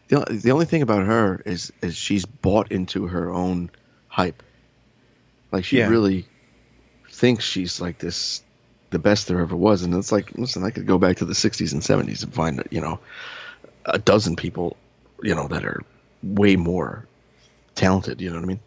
The, 0.10 0.26
the 0.30 0.52
only 0.52 0.66
thing 0.66 0.82
about 0.82 1.06
her 1.06 1.42
is 1.46 1.72
is 1.82 1.96
she's 1.96 2.26
bought 2.26 2.72
into 2.72 3.08
her 3.08 3.32
own 3.32 3.70
hype. 4.08 4.44
Like 5.52 5.66
she 5.66 5.80
yeah. 5.80 5.88
really 5.88 6.26
thinks 7.10 7.44
she's 7.44 7.80
like 7.82 8.00
this 8.00 8.44
the 8.90 9.00
best 9.00 9.28
there 9.28 9.40
ever 9.40 9.56
was. 9.56 9.84
And 9.84 9.94
it's 9.94 10.12
like 10.12 10.38
listen 10.38 10.64
i 10.64 10.72
could 10.72 10.86
go 10.86 10.98
back 10.98 11.18
to 11.18 11.26
the 11.26 11.34
60s 11.34 11.74
and 11.74 11.82
70s 11.82 12.24
and 12.24 12.34
find 12.34 12.64
you 12.72 12.82
know 12.82 13.00
a 13.86 13.98
dozen 13.98 14.36
people 14.36 14.78
you 15.24 15.34
know 15.34 15.48
that 15.48 15.66
are 15.66 15.82
way 16.24 16.56
more 16.56 17.08
talented 17.76 18.22
you 18.22 18.30
know 18.30 18.36
what 18.36 18.44
i 18.44 18.48
mean? 18.48 18.60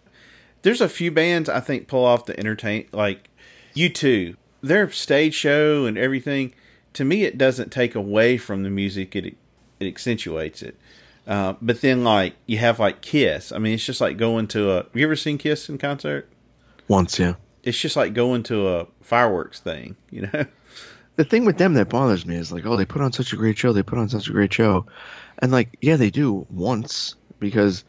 There's 0.62 0.80
a 0.80 0.88
few 0.88 1.10
bands 1.10 1.48
i 1.48 1.60
think 1.60 1.88
pull 1.88 2.04
off 2.04 2.26
the 2.26 2.38
entertain 2.38 2.86
like 2.92 3.30
U2, 3.74 4.36
their 4.62 4.90
stage 4.90 5.34
show 5.34 5.86
and 5.86 5.96
everything 5.96 6.52
to 6.92 7.04
me 7.04 7.24
it 7.24 7.38
doesn't 7.38 7.70
take 7.70 7.94
away 7.94 8.36
from 8.36 8.62
the 8.62 8.70
music. 8.70 9.14
It 9.14 9.36
it 9.78 9.86
accentuates 9.86 10.62
it. 10.62 10.76
Uh, 11.26 11.54
but 11.62 11.80
then 11.80 12.02
like 12.04 12.34
you 12.46 12.58
have 12.58 12.78
like 12.78 13.00
kiss. 13.00 13.52
I 13.52 13.58
mean 13.58 13.74
it's 13.74 13.84
just 13.84 14.00
like 14.00 14.16
going 14.16 14.48
to 14.48 14.70
a 14.70 14.76
have 14.76 14.90
you 14.94 15.04
ever 15.04 15.16
seen 15.16 15.38
kiss 15.38 15.68
in 15.68 15.78
concert 15.78 16.28
once 16.90 17.18
yeah 17.18 17.34
it's 17.62 17.78
just 17.78 17.96
like 17.96 18.12
going 18.12 18.42
to 18.42 18.68
a 18.68 18.86
fireworks 19.00 19.60
thing 19.60 19.96
you 20.10 20.22
know 20.22 20.44
the 21.16 21.24
thing 21.24 21.44
with 21.44 21.58
them 21.58 21.74
that 21.74 21.88
bothers 21.88 22.26
me 22.26 22.36
is 22.36 22.52
like 22.52 22.66
oh 22.66 22.76
they 22.76 22.84
put 22.84 23.02
on 23.02 23.12
such 23.12 23.32
a 23.32 23.36
great 23.36 23.56
show 23.56 23.72
they 23.72 23.82
put 23.82 23.98
on 23.98 24.08
such 24.08 24.28
a 24.28 24.32
great 24.32 24.52
show 24.52 24.84
and 25.38 25.52
like 25.52 25.76
yeah 25.80 25.96
they 25.96 26.10
do 26.10 26.46
once 26.50 27.14
because 27.38 27.84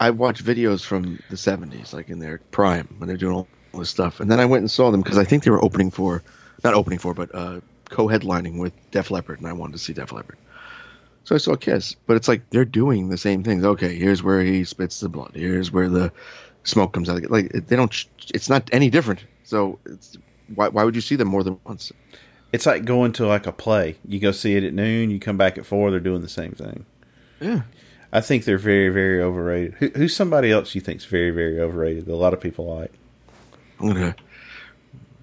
i 0.00 0.10
watched 0.10 0.44
videos 0.44 0.84
from 0.84 1.18
the 1.30 1.36
70s 1.36 1.92
like 1.92 2.08
in 2.08 2.18
their 2.18 2.38
prime 2.50 2.88
when 2.98 3.06
they're 3.06 3.16
doing 3.16 3.34
all 3.34 3.48
this 3.74 3.90
stuff 3.90 4.20
and 4.20 4.30
then 4.30 4.40
i 4.40 4.44
went 4.44 4.62
and 4.62 4.70
saw 4.70 4.90
them 4.90 5.02
because 5.02 5.18
i 5.18 5.24
think 5.24 5.44
they 5.44 5.50
were 5.50 5.64
opening 5.64 5.90
for 5.90 6.22
not 6.64 6.74
opening 6.74 6.98
for 6.98 7.14
but 7.14 7.32
uh 7.34 7.60
co-headlining 7.92 8.58
with 8.58 8.72
Def 8.90 9.10
Leppard, 9.10 9.38
and 9.38 9.46
I 9.46 9.52
wanted 9.52 9.74
to 9.74 9.78
see 9.78 9.92
Def 9.92 10.10
Leppard. 10.12 10.38
So 11.24 11.36
I 11.36 11.38
saw 11.38 11.54
Kiss, 11.54 11.94
but 12.06 12.16
it's 12.16 12.26
like 12.26 12.50
they're 12.50 12.64
doing 12.64 13.08
the 13.08 13.18
same 13.18 13.44
things. 13.44 13.64
Okay, 13.64 13.94
here's 13.94 14.24
where 14.24 14.42
he 14.42 14.64
spits 14.64 14.98
the 14.98 15.08
blood. 15.08 15.32
Here's 15.34 15.70
where 15.70 15.88
the 15.88 16.12
smoke 16.64 16.92
comes 16.92 17.08
out. 17.08 17.30
Like 17.30 17.52
they 17.52 17.76
don't. 17.76 17.94
It's 18.34 18.48
not 18.48 18.68
any 18.72 18.90
different. 18.90 19.24
So 19.44 19.78
it's 19.84 20.16
why 20.54 20.68
why 20.68 20.84
would 20.84 20.94
you 20.94 21.00
see 21.00 21.16
them 21.16 21.28
more 21.28 21.42
than 21.42 21.58
once? 21.64 21.92
It's 22.52 22.66
like 22.66 22.84
going 22.84 23.12
to 23.12 23.26
like 23.26 23.46
a 23.46 23.52
play. 23.52 23.96
You 24.06 24.20
go 24.20 24.30
see 24.32 24.56
it 24.56 24.64
at 24.64 24.74
noon. 24.74 25.10
You 25.10 25.18
come 25.18 25.38
back 25.38 25.56
at 25.56 25.64
four. 25.64 25.90
They're 25.90 26.00
doing 26.00 26.20
the 26.20 26.28
same 26.28 26.52
thing. 26.52 26.84
Yeah. 27.40 27.62
I 28.12 28.20
think 28.20 28.44
they're 28.44 28.58
very, 28.58 28.90
very 28.90 29.22
overrated. 29.22 29.74
Who, 29.74 29.88
who's 29.88 30.14
somebody 30.14 30.52
else 30.52 30.74
you 30.74 30.82
think's 30.82 31.06
very, 31.06 31.30
very 31.30 31.58
overrated 31.58 32.04
that 32.04 32.12
a 32.12 32.14
lot 32.14 32.34
of 32.34 32.40
people 32.40 32.66
like? 32.66 32.92
I'm 33.80 33.88
gonna 33.88 34.14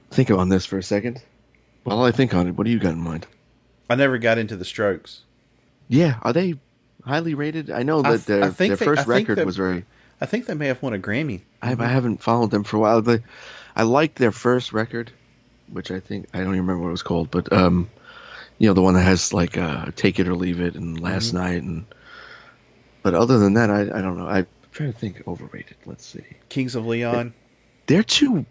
think 0.09 0.31
on 0.31 0.49
this 0.49 0.65
for 0.65 0.79
a 0.79 0.83
second. 0.83 1.21
While 1.83 2.03
I 2.03 2.11
think 2.11 2.33
on 2.33 2.47
it, 2.47 2.55
what 2.55 2.65
do 2.65 2.71
you 2.71 2.79
got 2.79 2.93
in 2.93 2.99
mind? 2.99 3.27
I 3.89 3.95
never 3.95 4.17
got 4.17 4.37
into 4.37 4.55
the 4.55 4.65
Strokes. 4.65 5.21
Yeah, 5.87 6.17
are 6.23 6.33
they 6.33 6.55
highly 7.05 7.35
rated? 7.35 7.69
I 7.69 7.83
know 7.83 8.01
that 8.01 8.07
I 8.07 8.15
th- 8.15 8.25
their, 8.25 8.39
their 8.49 8.75
they, 8.75 8.85
first 8.85 9.07
record 9.07 9.43
was 9.45 9.55
very. 9.55 9.85
I 10.21 10.25
think 10.25 10.45
they 10.45 10.53
may 10.53 10.67
have 10.67 10.81
won 10.81 10.93
a 10.93 10.99
Grammy. 10.99 11.41
I, 11.61 11.75
I 11.77 11.87
haven't 11.87 12.21
followed 12.21 12.51
them 12.51 12.63
for 12.63 12.77
a 12.77 12.79
while. 12.79 13.01
But 13.01 13.21
I 13.75 13.83
liked 13.83 14.17
their 14.17 14.31
first 14.31 14.73
record, 14.73 15.11
which 15.71 15.91
I 15.91 15.99
think 15.99 16.27
I 16.33 16.39
don't 16.39 16.47
even 16.47 16.61
remember 16.61 16.83
what 16.83 16.89
it 16.89 16.91
was 16.91 17.03
called, 17.03 17.31
but 17.31 17.51
um, 17.53 17.89
you 18.57 18.67
know 18.67 18.73
the 18.73 18.81
one 18.81 18.95
that 18.95 19.03
has 19.03 19.33
like 19.33 19.57
uh, 19.57 19.91
"Take 19.95 20.19
It 20.19 20.27
or 20.27 20.35
Leave 20.35 20.59
It" 20.59 20.75
and 20.75 20.99
"Last 20.99 21.27
mm-hmm. 21.27 21.37
Night," 21.37 21.63
and 21.63 21.85
but 23.01 23.13
other 23.13 23.39
than 23.39 23.53
that, 23.53 23.69
I 23.69 23.81
I 23.81 24.01
don't 24.01 24.17
know. 24.17 24.27
I'm 24.27 24.47
trying 24.71 24.91
to 24.91 24.99
think 24.99 25.23
overrated. 25.27 25.77
Let's 25.85 26.05
see. 26.05 26.25
Kings 26.49 26.75
of 26.75 26.85
Leon. 26.85 27.33
They're 27.87 28.03
too 28.03 28.45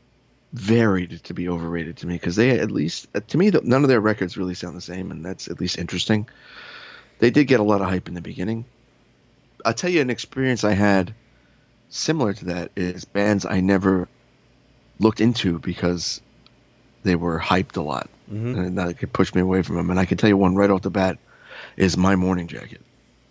varied 0.53 1.23
to 1.25 1.35
be 1.35 1.49
overrated 1.49 1.99
to 1.99 2.07
me 2.07 2.15
because 2.15 2.37
they 2.37 2.59
at 2.59 2.71
least 2.71 3.07
to 3.29 3.37
me 3.37 3.51
none 3.51 3.83
of 3.83 3.89
their 3.89 4.01
records 4.01 4.39
really 4.39 4.55
sound 4.55 4.75
the 4.75 4.81
same 4.81 5.11
and 5.11 5.23
that's 5.23 5.47
at 5.49 5.61
least 5.61 5.77
interesting 5.77 6.27
they 7.19 7.29
did 7.31 7.47
get 7.47 7.61
a 7.61 7.63
lot 7.63 7.83
of 7.83 7.89
hype 7.89 8.09
in 8.09 8.15
the 8.15 8.23
beginning 8.23 8.65
i'll 9.67 9.75
tell 9.75 9.91
you 9.91 10.01
an 10.01 10.09
experience 10.09 10.65
i 10.65 10.73
had 10.73 11.15
similar 11.91 12.33
to 12.33 12.47
that 12.47 12.71
is 12.77 13.05
bands 13.05 13.45
i 13.47 13.61
never 13.61 14.09
looked 14.99 15.21
into 15.21 15.59
because 15.59 16.21
they 17.03 17.17
were 17.17 17.39
hyped 17.39 17.77
a 17.77 17.83
lot 17.83 18.09
mm-hmm. 18.31 18.59
and 18.59 18.79
that 18.79 18.99
could 18.99 19.13
push 19.13 19.35
me 19.35 19.41
away 19.41 19.63
from 19.63 19.77
them 19.77 19.91
and 19.91 19.99
i 19.99 20.05
can 20.05 20.19
tell 20.19 20.29
you 20.29 20.37
one 20.37 20.55
right 20.55 20.71
off 20.71 20.83
the 20.83 20.91
bat 20.91 21.19
is 21.77 21.97
my 21.97 22.17
morning 22.17 22.47
jacket 22.47 22.81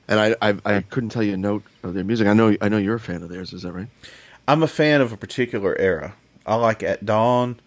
and 0.07 0.19
I, 0.19 0.35
I 0.41 0.55
i 0.65 0.81
couldn't 0.81 1.09
tell 1.09 1.23
you 1.23 1.33
a 1.33 1.37
note 1.37 1.63
of 1.83 1.93
their 1.93 2.03
music 2.03 2.27
i 2.27 2.33
know 2.33 2.55
i 2.61 2.69
know 2.69 2.77
you're 2.77 2.95
a 2.95 2.99
fan 2.99 3.23
of 3.23 3.29
theirs 3.29 3.53
is 3.53 3.63
that 3.63 3.73
right 3.73 3.87
i'm 4.47 4.63
a 4.63 4.67
fan 4.67 5.01
of 5.01 5.11
a 5.11 5.17
particular 5.17 5.77
era 5.77 6.15
I 6.47 6.55
like 6.55 6.81
At 6.81 7.05
Dawn. 7.05 7.59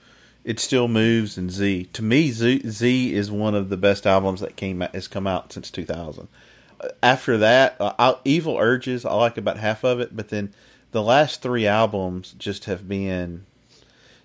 It 0.42 0.59
still 0.59 0.88
moves 0.88 1.37
and 1.37 1.50
Z. 1.50 1.90
To 1.92 2.02
me, 2.02 2.30
Z, 2.30 2.62
Z 2.66 3.14
is 3.14 3.30
one 3.30 3.54
of 3.54 3.68
the 3.68 3.76
best 3.76 4.06
albums 4.06 4.40
that 4.40 4.56
came 4.56 4.80
has 4.80 5.06
come 5.06 5.26
out 5.26 5.52
since 5.52 5.70
2000. 5.70 6.28
After 7.02 7.37
that, 7.37 7.76
uh, 7.78 8.14
Evil 8.25 8.56
Urges, 8.56 9.04
I 9.04 9.12
like 9.12 9.37
about 9.37 9.59
half 9.59 9.85
of 9.85 10.00
it, 10.00 10.16
but 10.16 10.30
then 10.30 10.54
the 10.92 11.02
last 11.02 11.42
three 11.42 11.66
albums 11.66 12.35
just 12.38 12.64
have 12.64 12.88
been. 12.88 13.47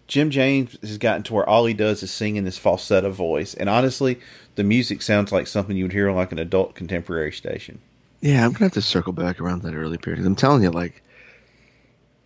Jim 0.08 0.30
James 0.30 0.78
has 0.82 1.00
gotten 1.00 1.24
to 1.24 1.34
where 1.34 1.50
all 1.50 1.66
he 1.66 1.74
does 1.74 2.04
is 2.04 2.12
sing 2.12 2.36
in 2.36 2.44
this 2.44 2.60
falsetto 2.60 3.10
voice, 3.12 3.54
and 3.56 3.68
honestly, 3.68 4.20
the 4.56 4.64
music 4.64 5.02
sounds 5.02 5.32
like 5.32 5.48
something 5.48 5.76
you 5.76 5.86
would 5.86 5.94
hear 5.94 6.10
on 6.10 6.16
like 6.16 6.32
an 6.32 6.40
adult 6.40 6.76
contemporary 6.76 7.32
station. 7.32 7.82
Yeah, 8.22 8.46
I'm 8.46 8.54
gonna 8.54 8.66
have 8.66 8.74
to 8.74 8.82
circle 8.82 9.14
back 9.14 9.40
around 9.40 9.64
that 9.64 9.74
early 9.74 9.98
period. 9.98 10.26
I'm 10.26 10.36
telling 10.36 10.64
you, 10.64 10.70
like 10.70 11.02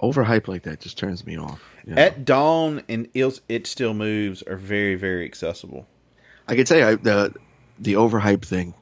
overhype 0.01 0.47
like 0.47 0.63
that 0.63 0.79
just 0.79 0.97
turns 0.97 1.25
me 1.25 1.37
off. 1.37 1.61
You 1.85 1.95
know? 1.95 2.01
At 2.01 2.25
dawn 2.25 2.83
and 2.87 3.07
it 3.13 3.67
still 3.67 3.93
moves 3.93 4.41
are 4.43 4.55
very 4.55 4.95
very 4.95 5.25
accessible. 5.25 5.87
I 6.47 6.55
can 6.55 6.65
tell 6.65 6.77
you 6.77 6.97
the 6.97 7.33
the 7.79 7.93
overhype 7.93 8.43
thing, 8.43 8.73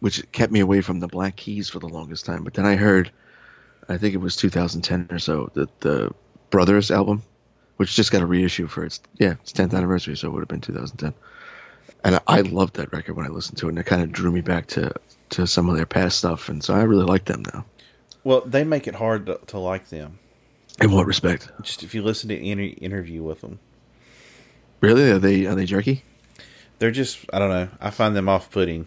which 0.00 0.30
kept 0.32 0.52
me 0.52 0.60
away 0.60 0.80
from 0.80 1.00
the 1.00 1.08
Black 1.08 1.36
Keys 1.36 1.68
for 1.68 1.78
the 1.78 1.88
longest 1.88 2.24
time. 2.24 2.44
But 2.44 2.54
then 2.54 2.66
I 2.66 2.76
heard, 2.76 3.10
I 3.88 3.98
think 3.98 4.14
it 4.14 4.18
was 4.18 4.36
2010 4.36 5.08
or 5.10 5.18
so, 5.18 5.50
that 5.54 5.80
the 5.80 6.12
Brothers 6.50 6.90
album, 6.90 7.22
which 7.76 7.94
just 7.94 8.12
got 8.12 8.22
a 8.22 8.26
reissue 8.26 8.66
for 8.66 8.84
its 8.84 9.00
yeah 9.18 9.32
its 9.42 9.52
10th 9.52 9.74
anniversary, 9.74 10.16
so 10.16 10.28
it 10.28 10.30
would 10.32 10.40
have 10.40 10.48
been 10.48 10.60
2010. 10.60 11.14
And 12.04 12.16
I, 12.16 12.20
I 12.26 12.40
loved 12.42 12.76
that 12.76 12.92
record 12.92 13.16
when 13.16 13.26
I 13.26 13.30
listened 13.30 13.58
to 13.58 13.66
it, 13.66 13.70
and 13.70 13.78
it 13.78 13.86
kind 13.86 14.02
of 14.02 14.12
drew 14.12 14.30
me 14.30 14.40
back 14.40 14.66
to 14.68 14.92
to 15.30 15.46
some 15.46 15.68
of 15.68 15.76
their 15.76 15.86
past 15.86 16.18
stuff, 16.18 16.48
and 16.48 16.62
so 16.62 16.74
I 16.74 16.82
really 16.82 17.04
like 17.04 17.24
them 17.24 17.42
now. 17.52 17.64
Well, 18.24 18.42
they 18.42 18.64
make 18.64 18.86
it 18.86 18.94
hard 18.94 19.26
to, 19.26 19.40
to 19.48 19.58
like 19.58 19.88
them 19.88 20.18
in 20.80 20.90
what 20.92 21.06
respect? 21.06 21.50
Just 21.62 21.82
if 21.82 21.94
you 21.94 22.02
listen 22.02 22.28
to 22.28 22.36
any 22.36 22.68
interview 22.68 23.22
with 23.22 23.40
them. 23.40 23.58
Really? 24.80 25.10
Are 25.10 25.18
they 25.18 25.46
are 25.46 25.54
they 25.54 25.64
jerky? 25.64 26.02
They're 26.78 26.90
just 26.90 27.24
I 27.32 27.38
don't 27.38 27.50
know. 27.50 27.68
I 27.80 27.90
find 27.90 28.16
them 28.16 28.28
off 28.28 28.50
putting. 28.50 28.86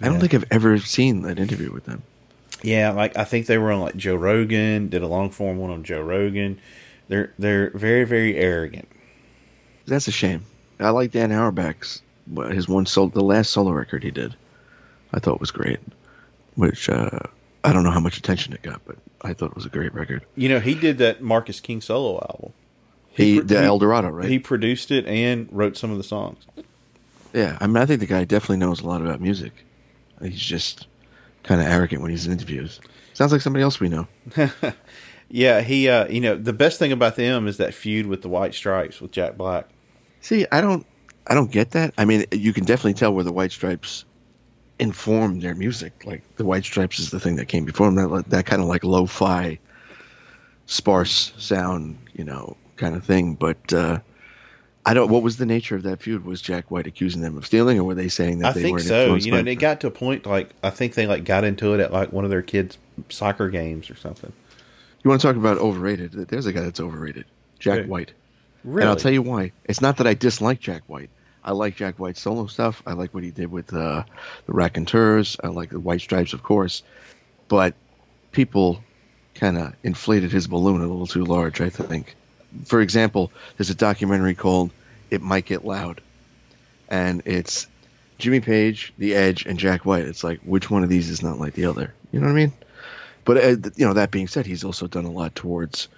I 0.00 0.08
don't 0.08 0.20
think 0.20 0.34
I've 0.34 0.44
ever 0.50 0.78
seen 0.78 1.24
an 1.24 1.38
interview 1.38 1.72
with 1.72 1.84
them. 1.84 2.02
Yeah, 2.64 2.92
like 2.92 3.16
I 3.16 3.24
think 3.24 3.46
they 3.46 3.58
were 3.58 3.70
on 3.70 3.80
like 3.80 3.96
Joe 3.96 4.14
Rogan, 4.16 4.88
did 4.88 5.02
a 5.02 5.06
long 5.06 5.30
form 5.30 5.58
one 5.58 5.70
on 5.70 5.84
Joe 5.84 6.00
Rogan. 6.00 6.58
They're 7.08 7.32
they're 7.38 7.70
very 7.70 8.04
very 8.04 8.36
arrogant. 8.36 8.88
That's 9.86 10.08
a 10.08 10.12
shame. 10.12 10.44
I 10.80 10.90
like 10.90 11.12
Dan 11.12 11.30
Auerbach's 11.30 12.00
his 12.50 12.66
one 12.66 12.86
sol 12.86 13.08
the 13.08 13.22
last 13.22 13.50
solo 13.50 13.70
record 13.70 14.02
he 14.02 14.10
did. 14.10 14.34
I 15.12 15.20
thought 15.20 15.40
was 15.40 15.50
great, 15.50 15.78
which 16.54 16.88
uh, 16.88 17.18
I 17.62 17.72
don't 17.72 17.84
know 17.84 17.90
how 17.90 18.00
much 18.00 18.16
attention 18.16 18.54
it 18.54 18.62
got, 18.62 18.80
but 18.86 18.96
I 19.20 19.34
thought 19.34 19.50
it 19.50 19.56
was 19.56 19.66
a 19.66 19.70
great 19.70 19.92
record. 19.94 20.24
You 20.34 20.48
know, 20.48 20.58
he 20.58 20.74
did 20.74 20.98
that 20.98 21.20
Marcus 21.22 21.60
King 21.60 21.80
solo 21.82 22.16
album. 22.16 22.52
He, 23.10 23.36
pro- 23.36 23.46
the 23.46 23.60
he- 23.60 23.66
El 23.66 23.78
Dorado, 23.78 24.08
right? 24.08 24.28
He 24.28 24.38
produced 24.38 24.90
it 24.90 25.06
and 25.06 25.48
wrote 25.52 25.76
some 25.76 25.90
of 25.90 25.98
the 25.98 26.02
songs. 26.02 26.46
yeah, 27.34 27.58
I 27.60 27.66
mean, 27.66 27.76
I 27.76 27.86
think 27.86 28.00
the 28.00 28.06
guy 28.06 28.24
definitely 28.24 28.56
knows 28.56 28.80
a 28.80 28.86
lot 28.86 29.02
about 29.02 29.20
music. 29.20 29.52
He's 30.22 30.40
just 30.40 30.86
kind 31.44 31.60
of 31.60 31.68
arrogant 31.68 32.02
when 32.02 32.10
he's 32.10 32.26
in 32.26 32.32
interviews. 32.32 32.80
Sounds 33.12 33.30
like 33.30 33.40
somebody 33.40 33.62
else 33.62 33.78
we 33.78 33.88
know. 33.88 34.08
Yeah, 35.28 35.62
he 35.62 35.88
uh 35.88 36.06
you 36.06 36.20
know, 36.20 36.36
the 36.36 36.52
best 36.52 36.78
thing 36.78 36.92
about 36.92 37.16
them 37.16 37.48
is 37.48 37.56
that 37.56 37.74
feud 37.74 38.06
with 38.06 38.22
the 38.22 38.28
White 38.28 38.54
Stripes 38.54 39.00
with 39.00 39.10
Jack 39.10 39.36
Black. 39.36 39.68
See, 40.20 40.46
I 40.52 40.60
don't, 40.60 40.86
I 41.26 41.34
don't 41.34 41.50
get 41.50 41.72
that. 41.72 41.92
I 41.98 42.04
mean, 42.04 42.24
you 42.30 42.52
can 42.52 42.64
definitely 42.64 42.94
tell 42.94 43.12
where 43.12 43.24
the 43.24 43.32
White 43.32 43.52
Stripes 43.52 44.04
informed 44.78 45.42
their 45.42 45.54
music. 45.54 46.04
Like 46.04 46.22
the 46.36 46.44
White 46.44 46.64
Stripes 46.64 46.98
is 46.98 47.10
the 47.10 47.20
thing 47.20 47.36
that 47.36 47.46
came 47.46 47.64
before 47.64 47.90
them. 47.90 48.10
That 48.12 48.30
that 48.30 48.46
kind 48.46 48.62
of 48.62 48.68
like 48.68 48.84
lo-fi, 48.84 49.58
sparse 50.66 51.32
sound, 51.36 51.98
you 52.12 52.24
know, 52.24 52.56
kind 52.76 52.94
of 52.94 53.04
thing. 53.04 53.34
But 53.34 53.72
uh, 53.72 53.98
I 54.86 54.94
don't. 54.94 55.10
What 55.10 55.22
was 55.22 55.38
the 55.38 55.46
nature 55.46 55.76
of 55.76 55.82
that 55.84 56.02
feud? 56.02 56.24
Was 56.24 56.42
Jack 56.42 56.70
White 56.70 56.86
accusing 56.86 57.22
them 57.22 57.36
of 57.36 57.46
stealing, 57.46 57.78
or 57.78 57.84
were 57.84 57.94
they 57.94 58.08
saying 58.08 58.40
that 58.40 58.48
I 58.48 58.52
they 58.52 58.62
think 58.62 58.74
were 58.74 58.82
so. 58.82 59.14
You 59.14 59.32
know, 59.32 59.38
and 59.38 59.48
it 59.48 59.56
got 59.56 59.80
to 59.80 59.86
a 59.86 59.90
point 59.90 60.26
like 60.26 60.50
I 60.62 60.70
think 60.70 60.94
they 60.94 61.06
like 61.06 61.24
got 61.24 61.44
into 61.44 61.74
it 61.74 61.80
at 61.80 61.92
like 61.92 62.12
one 62.12 62.24
of 62.24 62.30
their 62.30 62.42
kids' 62.42 62.76
soccer 63.08 63.48
games 63.48 63.90
or 63.90 63.96
something. 63.96 64.32
You 65.02 65.08
want 65.10 65.20
to 65.20 65.26
talk 65.26 65.36
about 65.36 65.58
overrated? 65.58 66.12
There's 66.12 66.46
a 66.46 66.52
guy 66.52 66.62
that's 66.62 66.80
overrated, 66.80 67.26
Jack 67.58 67.82
Who? 67.82 67.90
White. 67.90 68.12
Really? 68.62 68.82
And 68.82 68.90
I'll 68.90 68.96
tell 68.96 69.12
you 69.12 69.22
why. 69.22 69.52
It's 69.64 69.80
not 69.80 69.98
that 69.98 70.06
I 70.06 70.14
dislike 70.14 70.60
Jack 70.60 70.82
White. 70.86 71.10
I 71.44 71.52
like 71.52 71.76
Jack 71.76 71.98
White's 71.98 72.20
solo 72.20 72.46
stuff. 72.46 72.82
I 72.86 72.94
like 72.94 73.12
what 73.12 73.22
he 73.22 73.30
did 73.30 73.50
with 73.50 73.72
uh, 73.74 74.04
the 74.46 74.52
Raconteurs. 74.52 75.36
I 75.44 75.48
like 75.48 75.68
the 75.68 75.80
White 75.80 76.00
Stripes, 76.00 76.32
of 76.32 76.42
course. 76.42 76.82
But 77.48 77.74
people 78.32 78.82
kind 79.34 79.58
of 79.58 79.74
inflated 79.82 80.32
his 80.32 80.46
balloon 80.46 80.80
a 80.80 80.86
little 80.86 81.06
too 81.06 81.24
large, 81.24 81.60
I 81.60 81.68
think. 81.68 82.16
For 82.64 82.80
example, 82.80 83.32
there's 83.56 83.70
a 83.70 83.74
documentary 83.74 84.34
called 84.34 84.70
It 85.10 85.22
Might 85.22 85.46
Get 85.46 85.64
Loud. 85.64 86.00
And 86.88 87.22
it's 87.24 87.66
Jimmy 88.18 88.40
Page, 88.40 88.92
The 88.98 89.14
Edge, 89.14 89.46
and 89.46 89.58
Jack 89.58 89.84
White. 89.84 90.04
It's 90.04 90.22
like, 90.22 90.40
which 90.40 90.70
one 90.70 90.82
of 90.82 90.88
these 90.88 91.10
is 91.10 91.22
not 91.22 91.38
like 91.38 91.54
the 91.54 91.66
other? 91.66 91.92
You 92.12 92.20
know 92.20 92.26
what 92.26 92.32
I 92.32 92.36
mean? 92.36 92.52
But, 93.24 93.36
uh, 93.38 93.70
you 93.76 93.86
know, 93.86 93.94
that 93.94 94.10
being 94.10 94.28
said, 94.28 94.46
he's 94.46 94.64
also 94.64 94.86
done 94.86 95.06
a 95.06 95.10
lot 95.10 95.34
towards 95.34 95.88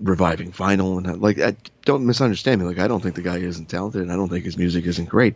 reviving 0.00 0.50
vinyl 0.52 0.96
and 0.96 1.20
like 1.20 1.38
I, 1.38 1.56
don't 1.84 2.06
misunderstand 2.06 2.60
me 2.60 2.66
like 2.66 2.78
i 2.78 2.88
don't 2.88 3.02
think 3.02 3.14
the 3.14 3.22
guy 3.22 3.36
isn't 3.36 3.68
talented 3.68 4.02
and 4.02 4.10
i 4.10 4.16
don't 4.16 4.28
think 4.28 4.44
his 4.44 4.56
music 4.56 4.86
isn't 4.86 5.08
great 5.08 5.34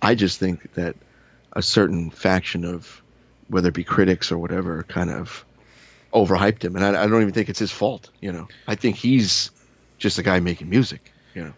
i 0.00 0.14
just 0.14 0.38
think 0.38 0.72
that 0.74 0.94
a 1.52 1.62
certain 1.62 2.10
faction 2.10 2.64
of 2.64 3.02
whether 3.48 3.68
it 3.68 3.74
be 3.74 3.84
critics 3.84 4.30
or 4.30 4.38
whatever 4.38 4.84
kind 4.84 5.10
of 5.10 5.44
overhyped 6.14 6.62
him 6.62 6.76
and 6.76 6.84
I, 6.84 7.02
I 7.02 7.06
don't 7.06 7.22
even 7.22 7.34
think 7.34 7.48
it's 7.48 7.58
his 7.58 7.72
fault 7.72 8.08
you 8.20 8.32
know 8.32 8.46
i 8.66 8.76
think 8.76 8.96
he's 8.96 9.50
just 9.98 10.18
a 10.18 10.22
guy 10.22 10.40
making 10.40 10.68
music 10.70 11.12
you 11.34 11.42
know 11.44 11.52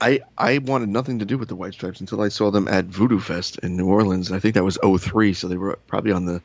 i 0.00 0.20
i 0.38 0.58
wanted 0.58 0.88
nothing 0.88 1.18
to 1.20 1.24
do 1.24 1.38
with 1.38 1.48
the 1.48 1.54
white 1.54 1.72
stripes 1.74 2.00
until 2.00 2.20
i 2.20 2.28
saw 2.28 2.50
them 2.50 2.66
at 2.68 2.84
voodoo 2.86 3.20
fest 3.20 3.58
in 3.58 3.76
new 3.76 3.86
orleans 3.86 4.32
i 4.32 4.38
think 4.40 4.54
that 4.54 4.64
was 4.64 4.78
03 4.82 5.32
so 5.34 5.46
they 5.48 5.56
were 5.56 5.78
probably 5.86 6.12
on 6.12 6.24
the 6.24 6.42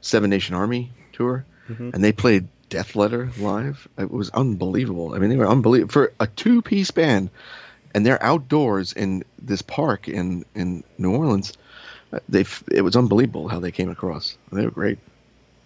seven 0.00 0.30
nation 0.30 0.54
army 0.54 0.90
tour 1.12 1.44
and 1.68 2.04
they 2.04 2.12
played 2.12 2.46
Death 2.68 2.94
Letter 2.96 3.30
live. 3.38 3.88
It 3.98 4.10
was 4.10 4.30
unbelievable. 4.30 5.14
I 5.14 5.18
mean, 5.18 5.30
they 5.30 5.36
were 5.36 5.48
unbelievable 5.48 5.92
for 5.92 6.12
a 6.20 6.26
two-piece 6.28 6.90
band, 6.92 7.30
and 7.94 8.04
they're 8.06 8.22
outdoors 8.22 8.92
in 8.92 9.24
this 9.40 9.62
park 9.62 10.08
in 10.08 10.44
in 10.54 10.84
New 10.98 11.12
Orleans. 11.12 11.56
Uh, 12.12 12.18
They 12.28 12.44
it 12.70 12.82
was 12.82 12.94
unbelievable 12.96 13.48
how 13.48 13.58
they 13.60 13.72
came 13.72 13.88
across. 13.90 14.36
They 14.52 14.64
were 14.64 14.70
great. 14.70 14.98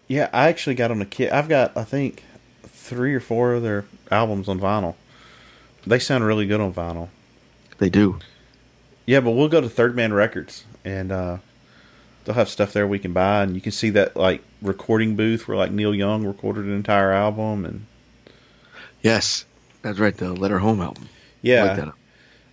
Yeah, 0.08 0.28
I 0.32 0.48
actually 0.48 0.74
got 0.76 0.90
on 0.90 1.00
a 1.02 1.06
kit. 1.06 1.32
I've 1.32 1.48
got 1.48 1.76
I 1.76 1.84
think 1.84 2.22
three 2.64 3.14
or 3.14 3.20
four 3.20 3.54
of 3.54 3.62
their 3.62 3.84
albums 4.10 4.48
on 4.48 4.58
vinyl. 4.60 4.94
They 5.86 5.98
sound 5.98 6.24
really 6.24 6.46
good 6.46 6.60
on 6.60 6.72
vinyl. 6.72 7.08
They 7.78 7.88
do. 7.88 8.18
Yeah, 9.06 9.20
but 9.20 9.32
we'll 9.32 9.48
go 9.48 9.60
to 9.60 9.68
Third 9.68 9.96
Man 9.96 10.12
Records 10.12 10.64
and 10.84 11.12
uh 11.12 11.38
they'll 12.24 12.34
have 12.34 12.48
stuff 12.48 12.72
there 12.72 12.86
we 12.86 12.98
can 12.98 13.12
buy 13.12 13.42
and 13.42 13.54
you 13.54 13.60
can 13.60 13.72
see 13.72 13.90
that 13.90 14.16
like 14.16 14.42
recording 14.62 15.16
booth 15.16 15.48
where 15.48 15.56
like 15.56 15.72
Neil 15.72 15.94
Young 15.94 16.26
recorded 16.26 16.64
an 16.64 16.74
entire 16.74 17.12
album 17.12 17.64
and 17.64 17.86
Yes, 19.02 19.44
that's 19.82 19.98
right. 19.98 20.16
The 20.16 20.32
Letter 20.32 20.58
Home 20.58 20.80
album. 20.80 21.04
I 21.04 21.08
yeah. 21.42 21.64
like. 21.64 21.94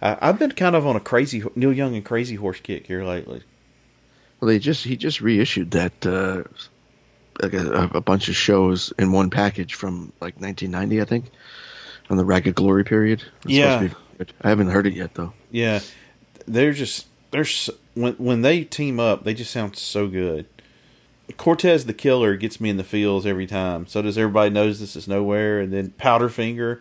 I, 0.02 0.30
I've 0.30 0.40
been 0.40 0.52
kind 0.52 0.76
of 0.76 0.86
on 0.86 0.96
a 0.96 1.00
crazy 1.00 1.44
Neil 1.56 1.74
Young 1.74 1.96
and 1.96 2.06
Crazy 2.06 2.36
Horse 2.36 2.60
kick 2.60 2.88
here 2.88 3.04
lately. 3.04 3.44
Well, 4.40 4.48
they 4.48 4.60
just 4.60 4.84
he 4.84 4.96
just 4.96 5.20
reissued 5.20 5.72
that 5.72 6.06
uh, 6.06 6.44
like 7.42 7.54
a, 7.54 7.90
a 7.96 8.02
bunch 8.02 8.30
of 8.30 8.36
shows 8.36 8.94
in 8.98 9.12
one 9.12 9.30
package 9.30 9.74
from 9.74 10.14
like 10.22 10.40
1990, 10.40 11.02
I 11.02 11.06
think, 11.06 11.26
on 12.10 12.18
the 12.18 12.26
Ragged 12.26 12.56
Glory 12.56 12.84
period. 12.84 13.24
It's 13.44 13.54
Yeah. 13.54 13.80
supposed 13.80 13.96
to 14.20 14.26
be. 14.26 14.32
I 14.42 14.50
haven't 14.50 14.70
heard 14.70 14.88
it 14.88 14.94
yet 14.94 15.14
though. 15.16 15.34
Yeah, 15.52 15.80
they're 16.48 16.74
just 16.74 17.08
they're 17.32 17.42
s- 17.42 17.70
when 17.94 18.14
when 18.14 18.42
they 18.42 18.64
team 18.64 19.00
up, 19.00 19.24
they 19.24 19.34
just 19.34 19.52
sound 19.52 19.76
so 19.76 20.08
good. 20.08 20.46
Cortez 21.36 21.86
the 21.86 21.94
Killer 21.94 22.36
gets 22.38 22.62
me 22.62 22.70
in 22.70 22.78
the 22.78 22.84
feels 22.84 23.26
every 23.26 23.48
time. 23.48 23.86
So 23.88 24.02
does 24.02 24.18
everybody 24.18 24.50
knows 24.50 24.80
this 24.80 24.96
is 24.96 25.08
nowhere, 25.08 25.60
and 25.60 25.74
then 25.74 25.94
Powderfinger. 26.00 26.80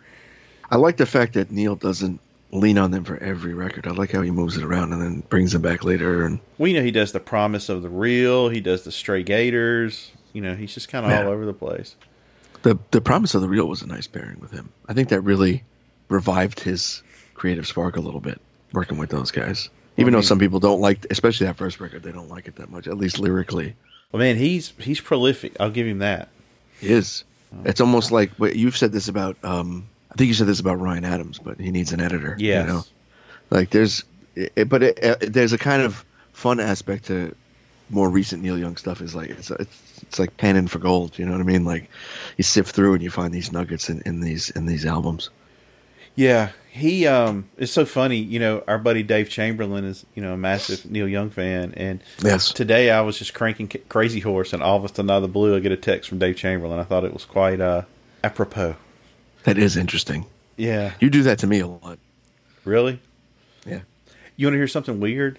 I 0.71 0.77
like 0.77 0.97
the 0.97 1.05
fact 1.05 1.33
that 1.33 1.51
Neil 1.51 1.75
doesn't 1.75 2.19
lean 2.53 2.77
on 2.77 2.91
them 2.91 3.03
for 3.03 3.17
every 3.21 3.53
record. 3.53 3.85
I 3.87 3.91
like 3.91 4.11
how 4.11 4.21
he 4.21 4.31
moves 4.31 4.55
it 4.57 4.63
around 4.63 4.93
and 4.93 5.01
then 5.01 5.21
brings 5.29 5.51
them 5.51 5.61
back 5.61 5.83
later. 5.83 6.25
And 6.25 6.39
We 6.57 6.71
know 6.71 6.81
he 6.81 6.91
does 6.91 7.11
the 7.11 7.19
Promise 7.19 7.67
of 7.67 7.81
the 7.81 7.89
Real. 7.89 8.47
He 8.49 8.61
does 8.61 8.83
the 8.83 8.91
Stray 8.91 9.21
Gators. 9.21 10.11
You 10.31 10.41
know, 10.41 10.55
he's 10.55 10.73
just 10.73 10.87
kind 10.87 11.05
of 11.05 11.11
Yeah. 11.11 11.25
all 11.25 11.31
over 11.31 11.45
the 11.45 11.53
place. 11.53 11.95
The 12.63 12.77
the 12.91 13.01
promise 13.01 13.35
of 13.35 13.41
the 13.41 13.47
real 13.49 13.67
was 13.67 13.81
a 13.81 13.87
nice 13.87 14.07
pairing 14.07 14.39
with 14.39 14.51
him. 14.51 14.69
I 14.87 14.93
think 14.93 15.09
that 15.09 15.21
really 15.21 15.63
revived 16.09 16.59
his 16.59 17.03
creative 17.33 17.67
spark 17.67 17.97
a 17.97 17.99
little 18.01 18.19
bit 18.19 18.39
working 18.73 18.97
with 18.97 19.09
those 19.09 19.31
guys. 19.31 19.69
Even 19.97 20.13
Well, 20.13 20.21
though 20.21 20.25
some 20.27 20.39
people 20.39 20.59
don't 20.59 20.79
like, 20.79 21.05
especially 21.09 21.47
that 21.47 21.57
first 21.57 21.79
record, 21.79 22.03
they 22.03 22.11
don't 22.11 22.29
like 22.29 22.47
it 22.47 22.55
that 22.57 22.69
much. 22.69 22.87
At 22.87 22.97
least 22.97 23.19
lyrically, 23.19 23.75
Well, 24.11 24.19
man, 24.19 24.35
he's 24.37 24.73
he's 24.79 24.99
prolific. 25.01 25.55
I'll 25.59 25.69
give 25.71 25.87
him 25.87 25.99
that. 25.99 26.29
he 26.79 26.89
is. 26.89 27.23
It's 27.63 27.79
almost 27.79 28.11
like 28.11 28.31
what 28.33 28.55
you've 28.57 28.75
said 28.77 28.91
this 28.91 29.07
about. 29.07 29.37
Um, 29.43 29.87
I 30.11 30.15
think 30.15 30.27
you 30.27 30.33
said 30.33 30.47
this 30.47 30.59
about 30.59 30.79
Ryan 30.79 31.05
Adams, 31.05 31.39
but 31.39 31.59
he 31.59 31.71
needs 31.71 31.93
an 31.93 32.01
editor. 32.01 32.35
Yeah. 32.37 32.61
You 32.61 32.67
know? 32.67 32.83
Like 33.49 33.69
there's, 33.69 34.03
it, 34.35 34.67
but 34.67 34.83
it, 34.83 34.99
it, 35.01 35.33
there's 35.33 35.53
a 35.53 35.57
kind 35.57 35.81
of 35.81 36.03
fun 36.33 36.59
aspect 36.59 37.05
to 37.05 37.33
more 37.89 38.09
recent 38.09 38.43
Neil 38.43 38.57
Young 38.57 38.75
stuff. 38.77 39.01
Is 39.01 39.15
like 39.15 39.29
it's 39.29 39.51
it's, 39.51 40.01
it's 40.03 40.19
like 40.19 40.37
panning 40.37 40.67
for 40.67 40.79
gold. 40.79 41.17
You 41.17 41.25
know 41.25 41.31
what 41.33 41.41
I 41.41 41.45
mean? 41.45 41.65
Like 41.65 41.89
you 42.37 42.43
sift 42.43 42.75
through 42.75 42.93
and 42.93 43.03
you 43.03 43.09
find 43.09 43.33
these 43.33 43.51
nuggets 43.51 43.89
in, 43.89 44.01
in 44.05 44.19
these 44.21 44.49
in 44.51 44.65
these 44.65 44.85
albums. 44.85 45.29
Yeah, 46.15 46.49
he 46.71 47.05
um 47.05 47.47
it's 47.57 47.71
so 47.71 47.85
funny, 47.85 48.17
you 48.17 48.39
know, 48.39 48.63
our 48.67 48.79
buddy 48.79 49.03
Dave 49.03 49.29
Chamberlain 49.29 49.85
is, 49.85 50.03
you 50.15 50.23
know, 50.23 50.33
a 50.33 50.37
massive 50.37 50.89
Neil 50.89 51.07
Young 51.07 51.29
fan 51.29 51.73
and 51.77 52.01
Yes. 52.23 52.51
today 52.51 52.89
I 52.89 53.01
was 53.01 53.19
just 53.19 53.35
cranking 53.35 53.71
Crazy 53.87 54.19
Horse 54.19 54.51
and 54.51 54.63
all 54.63 54.77
of 54.77 54.83
a 54.83 54.87
sudden 54.87 55.11
out 55.11 55.17
of 55.17 55.21
the 55.21 55.27
blue 55.27 55.55
I 55.55 55.59
get 55.59 55.71
a 55.71 55.77
text 55.77 56.09
from 56.09 56.17
Dave 56.17 56.35
Chamberlain. 56.35 56.79
I 56.79 56.83
thought 56.83 57.03
it 57.03 57.13
was 57.13 57.23
quite 57.23 57.61
uh 57.61 57.83
apropos. 58.23 58.75
That 59.43 59.59
is 59.59 59.77
interesting. 59.77 60.25
Yeah. 60.55 60.93
You 60.99 61.11
do 61.11 61.21
that 61.23 61.37
to 61.39 61.47
me 61.47 61.59
a 61.59 61.67
lot. 61.67 61.99
Really? 62.65 62.99
Yeah. 63.65 63.81
You 64.35 64.47
want 64.47 64.55
to 64.55 64.57
hear 64.57 64.67
something 64.67 64.99
weird? 64.99 65.37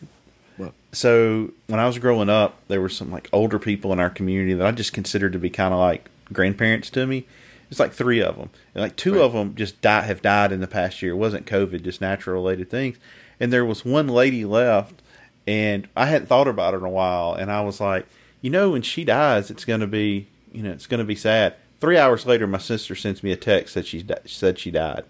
What? 0.59 0.73
So, 0.93 1.53
when 1.69 1.81
I 1.81 1.87
was 1.87 1.99
growing 1.99 2.29
up, 2.29 2.57
there 2.69 2.81
were 2.81 2.89
some 2.91 3.11
like 3.11 3.29
older 3.33 3.59
people 3.59 3.93
in 3.93 4.01
our 4.01 4.11
community 4.11 4.53
that 4.55 4.67
I 4.67 4.73
just 4.73 4.93
considered 4.93 5.33
to 5.33 5.39
be 5.39 5.49
kind 5.51 5.73
of 5.73 5.81
like 5.81 6.09
grandparents 6.33 6.91
to 6.91 7.07
me. 7.07 7.27
It's 7.71 7.81
like 7.81 7.93
three 7.93 8.21
of 8.23 8.37
them, 8.37 8.51
and 8.75 8.83
like 8.83 8.97
two 8.97 9.15
Right. 9.15 9.23
of 9.23 9.33
them 9.35 9.55
just 9.55 9.81
die 9.83 10.03
have 10.03 10.23
died 10.23 10.53
in 10.53 10.61
the 10.61 10.67
past 10.67 11.01
year. 11.03 11.13
It 11.13 11.17
wasn't 11.17 11.47
COVID, 11.47 11.83
just 11.83 12.01
natural 12.01 12.35
related 12.35 12.71
things. 12.71 12.97
And 13.41 13.53
there 13.53 13.65
was 13.65 13.85
one 13.85 14.09
lady 14.09 14.45
left, 14.45 15.01
and 15.47 15.87
I 15.95 16.07
hadn't 16.07 16.27
thought 16.29 16.49
about 16.49 16.73
her 16.73 16.79
in 16.81 16.85
a 16.87 16.91
while, 16.91 17.35
and 17.35 17.51
I 17.51 17.61
was 17.61 17.81
like, 17.81 18.07
you 18.41 18.51
know, 18.51 18.71
when 18.71 18.83
she 18.83 19.05
dies, 19.05 19.51
it's 19.51 19.65
gonna 19.67 19.87
be, 19.87 20.29
you 20.53 20.63
know, 20.63 20.71
it's 20.71 20.87
gonna 20.87 21.05
be 21.05 21.15
sad. 21.15 21.55
Three 21.81 21.99
hours 21.99 22.25
later, 22.27 22.47
my 22.47 22.59
sister 22.59 22.95
sends 22.97 23.23
me 23.23 23.31
a 23.33 23.37
text 23.37 23.75
that 23.75 23.87
she 23.87 24.05
said 24.25 24.59
she 24.59 24.71
died. 24.71 25.05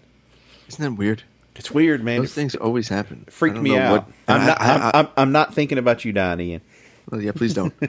Isn't 0.67 0.83
that 0.83 0.97
weird? 0.99 1.23
It's 1.59 1.69
weird, 1.71 2.03
man. 2.03 2.19
Those 2.21 2.31
It 2.31 2.33
things 2.33 2.55
always 2.55 2.87
happen. 2.87 3.25
I 3.27 3.31
freaked 3.31 3.57
me 3.57 3.77
out. 3.77 3.91
what- 3.91 4.07
I'm 4.27 4.45
not. 4.47 4.61
I- 4.61 4.73
I'm, 4.73 4.91
I'm, 4.95 5.07
I'm 5.17 5.31
not 5.31 5.53
thinking 5.53 5.77
about 5.77 6.05
you 6.05 6.13
dying, 6.13 6.39
Ian. 6.39 6.61
Well, 7.09 7.21
yeah, 7.21 7.31
please 7.33 7.53
don't. 7.53 7.73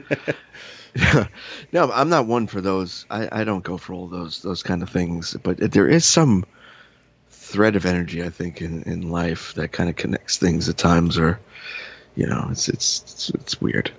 no, 1.71 1.91
I'm 1.91 2.09
not 2.09 2.25
one 2.27 2.47
for 2.47 2.59
those. 2.59 3.05
I, 3.09 3.41
I 3.41 3.43
don't 3.43 3.63
go 3.63 3.77
for 3.77 3.93
all 3.93 4.07
those 4.07 4.41
those 4.41 4.61
kind 4.61 4.83
of 4.83 4.89
things. 4.89 5.37
But 5.41 5.57
there 5.71 5.87
is 5.87 6.05
some 6.05 6.45
thread 7.29 7.75
of 7.75 7.85
energy, 7.85 8.23
I 8.23 8.29
think, 8.29 8.61
in, 8.61 8.83
in 8.83 9.09
life 9.09 9.53
that 9.53 9.71
kind 9.71 9.89
of 9.89 9.95
connects 9.95 10.37
things 10.37 10.67
at 10.67 10.77
times, 10.77 11.17
or 11.17 11.39
you 12.15 12.27
know, 12.27 12.47
it's 12.51 12.67
it's 12.67 13.01
it's, 13.03 13.29
it's 13.29 13.61
weird. 13.61 13.91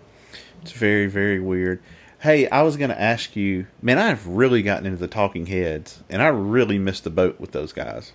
It's 0.62 0.72
very, 0.72 1.06
very 1.06 1.40
weird. 1.40 1.82
Hey, 2.20 2.48
I 2.48 2.62
was 2.62 2.76
going 2.76 2.90
to 2.90 3.00
ask 3.00 3.34
you, 3.34 3.66
man, 3.80 3.98
I've 3.98 4.24
really 4.26 4.62
gotten 4.62 4.86
into 4.86 4.98
the 4.98 5.08
Talking 5.08 5.46
Heads, 5.46 6.04
and 6.08 6.22
I 6.22 6.28
really 6.28 6.78
missed 6.78 7.02
the 7.02 7.10
boat 7.10 7.40
with 7.40 7.50
those 7.50 7.72
guys. 7.72 8.12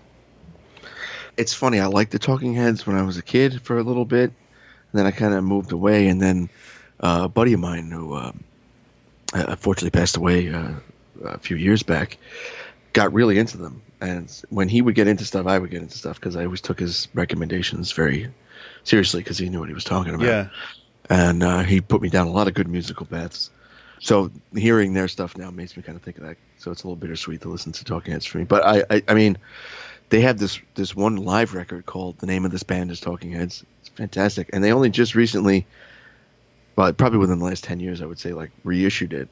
It's 1.38 1.53
funny. 1.53 1.79
I 1.79 1.86
liked 1.86 2.12
the 2.12 2.20
Talking 2.20 2.53
Heads 2.53 2.86
when 2.86 2.98
I 2.98 3.03
was 3.03 3.17
a 3.17 3.22
kid 3.22 3.62
for 3.62 3.77
a 3.77 3.84
little 3.84 4.06
bit, 4.06 4.32
and 4.32 5.00
then 5.00 5.06
I 5.06 5.12
kind 5.12 5.34
of 5.34 5.44
moved 5.44 5.72
away. 5.72 6.08
And 6.08 6.22
then 6.22 6.50
uh, 7.00 7.22
a 7.24 7.29
buddy 7.29 7.53
of 7.53 7.60
mine 7.60 7.91
who 7.91 8.13
uh, 8.13 8.32
unfortunately 9.34 9.98
passed 9.98 10.17
away 10.17 10.51
uh, 10.51 10.72
a 11.24 11.38
few 11.38 11.56
years 11.56 11.84
back 11.84 12.17
got 12.94 13.13
really 13.13 13.38
into 13.38 13.58
them. 13.58 13.82
And 14.01 14.32
when 14.50 14.70
he 14.70 14.82
would 14.82 14.96
get 14.96 15.08
into 15.08 15.25
stuff, 15.25 15.48
I 15.48 15.58
would 15.60 15.72
get 15.72 15.82
into 15.82 15.98
stuff 15.98 16.20
because 16.20 16.36
I 16.36 16.46
always 16.46 16.62
took 16.62 16.79
his 16.79 17.08
recommendations 17.13 17.91
very 17.91 18.32
seriously 18.84 19.22
because 19.22 19.38
he 19.38 19.50
knew 19.50 19.60
what 19.60 19.70
he 19.70 19.74
was 19.75 19.84
talking 19.84 20.13
about. 20.13 20.27
Yeah. 20.27 20.50
And 21.10 21.44
uh, 21.44 21.63
he 21.63 21.82
put 21.82 22.01
me 22.01 22.10
down 22.10 22.27
a 22.27 22.32
lot 22.32 22.48
of 22.48 22.53
good 22.53 22.67
musical 22.67 23.06
paths. 23.06 23.51
So 24.00 24.32
hearing 24.53 24.94
their 24.94 25.08
stuff 25.08 25.38
now 25.38 25.50
makes 25.50 25.75
me 25.75 25.84
kind 25.84 25.96
of 25.96 26.03
think 26.03 26.17
of 26.17 26.25
that. 26.25 26.38
So 26.58 26.72
it's 26.72 26.84
a 26.84 26.88
little 26.88 26.96
bittersweet 26.96 27.41
to 27.41 27.50
listen 27.50 27.72
to 27.72 27.84
Talking 27.84 28.13
Heads 28.13 28.25
for 28.25 28.38
me. 28.38 28.44
But 28.44 28.63
I, 28.63 28.84
I, 28.89 29.03
I 29.08 29.13
mean, 29.13 29.38
they 30.09 30.21
have 30.21 30.37
this 30.37 30.59
this 30.75 30.95
one 30.95 31.17
live 31.17 31.53
record 31.53 31.85
called 31.85 32.17
the 32.19 32.27
name 32.27 32.45
of 32.45 32.51
this 32.51 32.63
band 32.63 32.91
is 32.91 32.99
Talking 32.99 33.31
Heads. 33.31 33.63
It's 33.81 33.89
fantastic, 33.89 34.49
and 34.53 34.63
they 34.63 34.71
only 34.71 34.89
just 34.89 35.15
recently, 35.15 35.65
well, 36.75 36.93
probably 36.93 37.19
within 37.19 37.39
the 37.39 37.45
last 37.45 37.63
ten 37.63 37.79
years, 37.79 38.01
I 38.01 38.05
would 38.05 38.19
say, 38.19 38.33
like 38.33 38.51
reissued 38.63 39.13
it, 39.13 39.27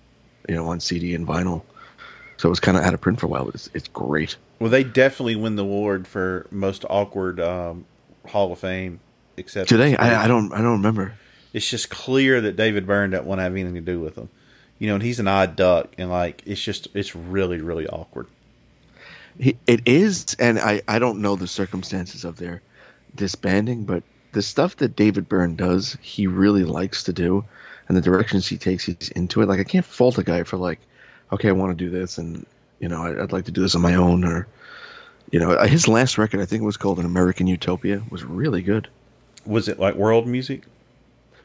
you 0.49 0.55
know, 0.55 0.67
on 0.67 0.79
CD 0.79 1.15
and 1.15 1.27
vinyl. 1.27 1.63
So 2.37 2.49
it 2.49 2.51
was 2.51 2.59
kind 2.59 2.77
of 2.77 2.83
out 2.83 2.93
of 2.93 2.99
print 2.99 3.19
for 3.19 3.27
a 3.27 3.29
while, 3.29 3.45
but 3.45 3.55
it's, 3.55 3.69
it's 3.73 3.87
great. 3.87 4.35
Well, 4.59 4.69
they 4.69 4.83
definitely 4.83 5.37
win 5.37 5.55
the 5.55 5.63
award 5.63 6.05
for 6.07 6.47
most 6.51 6.83
awkward 6.89 7.39
um, 7.39 7.85
Hall 8.27 8.51
of 8.51 8.59
Fame. 8.59 8.99
Except 9.37 9.69
today, 9.69 9.95
I, 9.97 10.25
I 10.25 10.27
don't 10.27 10.51
I 10.53 10.57
don't 10.57 10.77
remember. 10.77 11.13
It's 11.53 11.69
just 11.69 11.89
clear 11.89 12.41
that 12.41 12.57
David 12.57 12.85
Byrne 12.85 13.11
doesn't 13.11 13.25
want 13.25 13.39
to 13.39 13.43
have 13.43 13.53
anything 13.53 13.75
to 13.75 13.81
do 13.81 13.99
with 14.01 14.15
them. 14.15 14.29
You 14.77 14.89
know, 14.89 14.95
and 14.95 15.03
he's 15.03 15.21
an 15.21 15.27
odd 15.27 15.55
duck, 15.55 15.93
and 15.97 16.09
like 16.09 16.41
it's 16.45 16.61
just 16.61 16.89
it's 16.93 17.15
really 17.15 17.61
really 17.61 17.87
awkward. 17.87 18.27
It 19.37 19.81
is, 19.85 20.35
and 20.39 20.59
I 20.59 20.81
I 20.87 20.99
don't 20.99 21.21
know 21.21 21.35
the 21.35 21.47
circumstances 21.47 22.23
of 22.23 22.37
their 22.37 22.61
disbanding, 23.15 23.83
but 23.83 24.03
the 24.31 24.41
stuff 24.41 24.77
that 24.77 24.95
David 24.95 25.27
Byrne 25.27 25.55
does, 25.55 25.97
he 26.01 26.27
really 26.27 26.63
likes 26.63 27.03
to 27.03 27.13
do, 27.13 27.43
and 27.87 27.97
the 27.97 28.01
directions 28.01 28.47
he 28.47 28.57
takes, 28.57 28.85
he's 28.85 29.09
into 29.09 29.41
it. 29.41 29.47
Like 29.47 29.59
I 29.59 29.65
can't 29.65 29.85
fault 29.85 30.17
a 30.17 30.23
guy 30.23 30.43
for 30.43 30.57
like, 30.57 30.79
okay, 31.33 31.49
I 31.49 31.53
want 31.53 31.77
to 31.77 31.83
do 31.83 31.89
this, 31.89 32.17
and 32.17 32.45
you 32.79 32.87
know, 32.87 33.03
I'd 33.03 33.33
like 33.33 33.45
to 33.45 33.51
do 33.51 33.61
this 33.61 33.75
on 33.75 33.81
my 33.81 33.95
own, 33.95 34.23
or 34.23 34.47
you 35.31 35.39
know, 35.39 35.59
his 35.65 35.87
last 35.87 36.17
record, 36.17 36.39
I 36.39 36.45
think 36.45 36.61
it 36.61 36.65
was 36.65 36.77
called 36.77 36.99
An 36.99 37.05
American 37.05 37.47
Utopia, 37.47 38.03
was 38.09 38.23
really 38.23 38.61
good. 38.61 38.87
Was 39.45 39.67
it 39.67 39.79
like 39.79 39.95
world 39.95 40.27
music? 40.27 40.63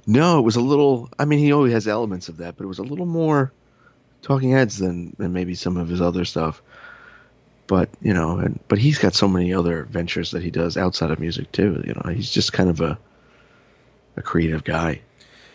No, 0.06 0.38
it 0.38 0.42
was 0.42 0.56
a 0.56 0.60
little. 0.60 1.10
I 1.18 1.24
mean, 1.24 1.40
he 1.40 1.52
always 1.52 1.72
has 1.72 1.88
elements 1.88 2.28
of 2.28 2.36
that, 2.36 2.56
but 2.56 2.64
it 2.64 2.68
was 2.68 2.78
a 2.78 2.84
little 2.84 3.06
more 3.06 3.52
Talking 4.22 4.50
Heads 4.50 4.78
than 4.78 5.14
than 5.18 5.32
maybe 5.32 5.54
some 5.54 5.76
of 5.76 5.88
his 5.88 6.00
other 6.00 6.24
stuff. 6.24 6.62
But 7.70 7.88
you 8.02 8.12
know, 8.12 8.36
and 8.38 8.58
but 8.66 8.80
he's 8.80 8.98
got 8.98 9.14
so 9.14 9.28
many 9.28 9.54
other 9.54 9.84
ventures 9.84 10.32
that 10.32 10.42
he 10.42 10.50
does 10.50 10.76
outside 10.76 11.12
of 11.12 11.20
music 11.20 11.52
too. 11.52 11.80
You 11.86 11.94
know, 11.94 12.12
he's 12.12 12.28
just 12.28 12.52
kind 12.52 12.68
of 12.68 12.80
a 12.80 12.98
a 14.16 14.22
creative 14.22 14.64
guy. 14.64 15.02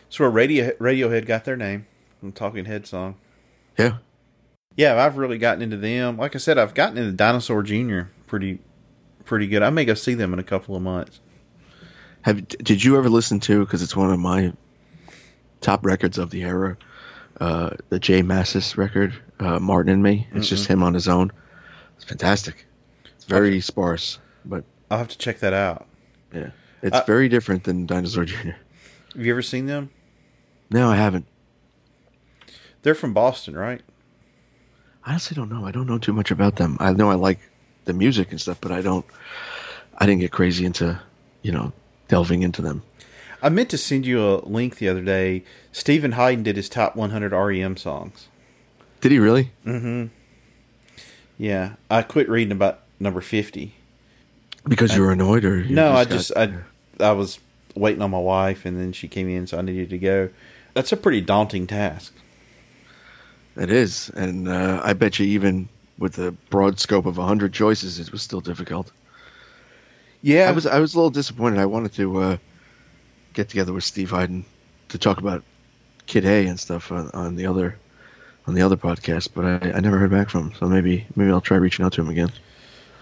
So 0.08 0.24
where 0.24 0.32
Radio 0.32 0.72
Radiohead 0.80 1.26
got 1.26 1.44
their 1.44 1.58
name 1.58 1.88
from 2.22 2.32
Talking 2.32 2.64
Head 2.64 2.88
song. 2.88 3.18
Yeah, 3.78 3.98
yeah, 4.78 5.04
I've 5.04 5.18
really 5.18 5.38
gotten 5.38 5.62
into 5.62 5.76
them. 5.76 6.16
Like 6.16 6.36
I 6.36 6.38
said, 6.38 6.58
I've 6.58 6.74
gotten 6.74 6.98
into 6.98 7.12
Dinosaur 7.12 7.64
Jr. 7.64 8.04
pretty 8.28 8.60
pretty 9.26 9.48
good. 9.48 9.62
I 9.62 9.70
may 9.70 9.84
go 9.84 9.94
see 9.94 10.14
them 10.14 10.32
in 10.32 10.40
a 10.40 10.44
couple 10.44 10.78
of 10.78 10.82
months. 10.82 11.20
Have 12.22 12.48
did 12.48 12.82
you 12.82 12.98
ever 12.98 13.10
listen 13.10 13.42
to? 13.42 13.60
Because 13.60 13.84
it's 13.84 13.94
one 13.94 14.10
of 14.10 14.20
my 14.20 14.54
top 15.60 15.86
records 15.86 16.18
of 16.18 16.30
the 16.30 16.44
era. 16.44 16.78
Uh, 17.42 17.72
the 17.90 18.00
J 18.00 18.22
Mascis 18.22 18.78
record, 18.78 19.14
uh, 19.42 19.60
Martin 19.60 19.92
and 19.92 20.02
Me. 20.02 20.30
It's 20.34 20.48
mm 20.48 20.50
just 20.52 20.68
him 20.68 20.82
on 20.82 20.94
his 20.94 21.10
own. 21.10 21.34
It's 21.96 22.06
fantastic. 22.06 22.66
It's 23.16 23.26
very 23.26 23.62
sparse, 23.62 24.20
but 24.44 24.64
I'll 24.90 24.98
have 24.98 25.08
to 25.10 25.18
check 25.18 25.40
that 25.40 25.54
out. 25.54 25.88
Yeah, 26.34 26.52
it's 26.82 26.98
uh, 26.98 27.04
very 27.06 27.30
different 27.30 27.64
than 27.64 27.86
Dinosaur 27.86 28.26
Jr. 28.26 28.52
Have 29.16 29.26
you 29.26 29.32
ever 29.32 29.42
seen 29.42 29.66
them? 29.66 29.90
No, 30.70 30.90
I 30.90 30.96
haven't. 30.96 31.26
They're 32.82 32.96
from 32.96 33.14
Boston, 33.14 33.56
right? 33.56 33.82
I 35.06 35.12
honestly 35.12 35.36
don't 35.36 35.50
know. 35.50 35.66
I 35.66 35.72
don't 35.72 35.88
know 35.88 35.98
too 35.98 36.14
much 36.14 36.32
about 36.32 36.56
them. 36.56 36.78
I 36.80 36.92
know 36.94 37.10
I 37.10 37.16
like 37.16 37.40
the 37.86 37.94
music 37.94 38.32
and 38.32 38.42
stuff, 38.42 38.60
but 38.60 38.72
I 38.72 38.82
don't. 38.82 39.06
I 39.98 40.06
didn't 40.06 40.22
get 40.22 40.32
crazy 40.32 40.66
into, 40.66 41.00
you 41.42 41.52
know, 41.52 41.72
delving 42.08 42.44
into 42.44 42.62
them. 42.62 42.84
I 43.42 43.50
meant 43.50 43.70
to 43.70 43.78
send 43.78 44.06
you 44.06 44.24
a 44.24 44.42
link 44.46 44.78
the 44.78 44.90
other 44.90 45.02
day. 45.02 45.44
Steven 45.72 46.14
Hyden 46.14 46.44
did 46.44 46.56
his 46.56 46.68
top 46.68 46.96
100 46.96 47.32
REM 47.32 47.78
songs. 47.78 48.28
Did 49.02 49.12
he 49.12 49.20
really? 49.20 49.52
Mm-hmm. 49.66 50.08
Yeah, 51.38 51.74
I 51.90 52.02
quit 52.02 52.30
reading 52.30 52.52
about 52.52 52.80
number 53.00 53.22
50 53.22 53.74
because 54.68 54.92
I, 54.92 54.96
you 54.96 55.02
were 55.02 55.12
annoyed, 55.12 55.46
or 55.46 55.64
no? 55.64 56.04
Just 56.06 56.36
I 56.36 56.46
just 56.46 56.64
I 57.00 57.10
I 57.10 57.12
was 57.12 57.40
waiting 57.76 58.02
on 58.02 58.12
my 58.12 58.20
wife, 58.20 58.66
and 58.66 58.80
then 58.80 58.94
she 58.94 59.08
came 59.08 59.30
in, 59.30 59.48
so 59.48 59.58
I 59.58 59.62
needed 59.62 59.90
to 59.90 59.98
go. 59.98 60.30
That's 60.74 60.92
a 60.92 60.98
pretty 60.98 61.22
daunting 61.22 61.68
task. 61.68 62.14
It 63.56 63.72
is, 63.72 64.10
and 64.10 64.48
uh, 64.48 64.82
I 64.84 64.94
bet 64.94 65.20
you 65.20 65.26
even 65.28 65.70
with 65.98 66.14
the 66.14 66.32
broad 66.50 66.80
scope 66.80 67.06
of 67.06 67.16
hundred 67.16 67.54
choices, 67.54 68.00
it 68.00 68.12
was 68.12 68.22
still 68.22 68.42
difficult. 68.42 68.92
Yeah, 70.22 70.50
I 70.50 70.52
was 70.52 70.66
I 70.66 70.80
was 70.80 70.94
a 70.94 70.98
little 70.98 71.12
disappointed. 71.12 71.60
I 71.60 71.66
wanted 71.66 71.94
to 71.94 72.18
uh, 72.18 72.38
get 73.34 73.50
together 73.50 73.72
with 73.72 73.84
Steve 73.84 74.10
Hyden 74.10 74.46
to 74.90 74.98
talk 74.98 75.20
about 75.20 75.44
Kid 76.08 76.26
A 76.26 76.48
and 76.48 76.60
stuff 76.60 76.92
on, 76.92 77.10
on 77.12 77.36
the 77.36 77.46
other 77.46 77.78
on 78.48 78.54
the 78.54 78.62
other 78.62 78.78
podcast, 78.78 79.30
but 79.34 79.46
I, 79.46 79.78
I, 79.78 79.80
never 79.80 79.98
heard 79.98 80.12
back 80.12 80.30
from 80.30 80.50
him. 80.50 80.54
So 80.60 80.68
maybe 80.68 81.06
maybe 81.16 81.32
I'll 81.32 81.42
try 81.42 81.58
reaching 81.58 81.86
out 81.86 81.94
to 81.94 82.02
him 82.02 82.10
again. 82.10 82.32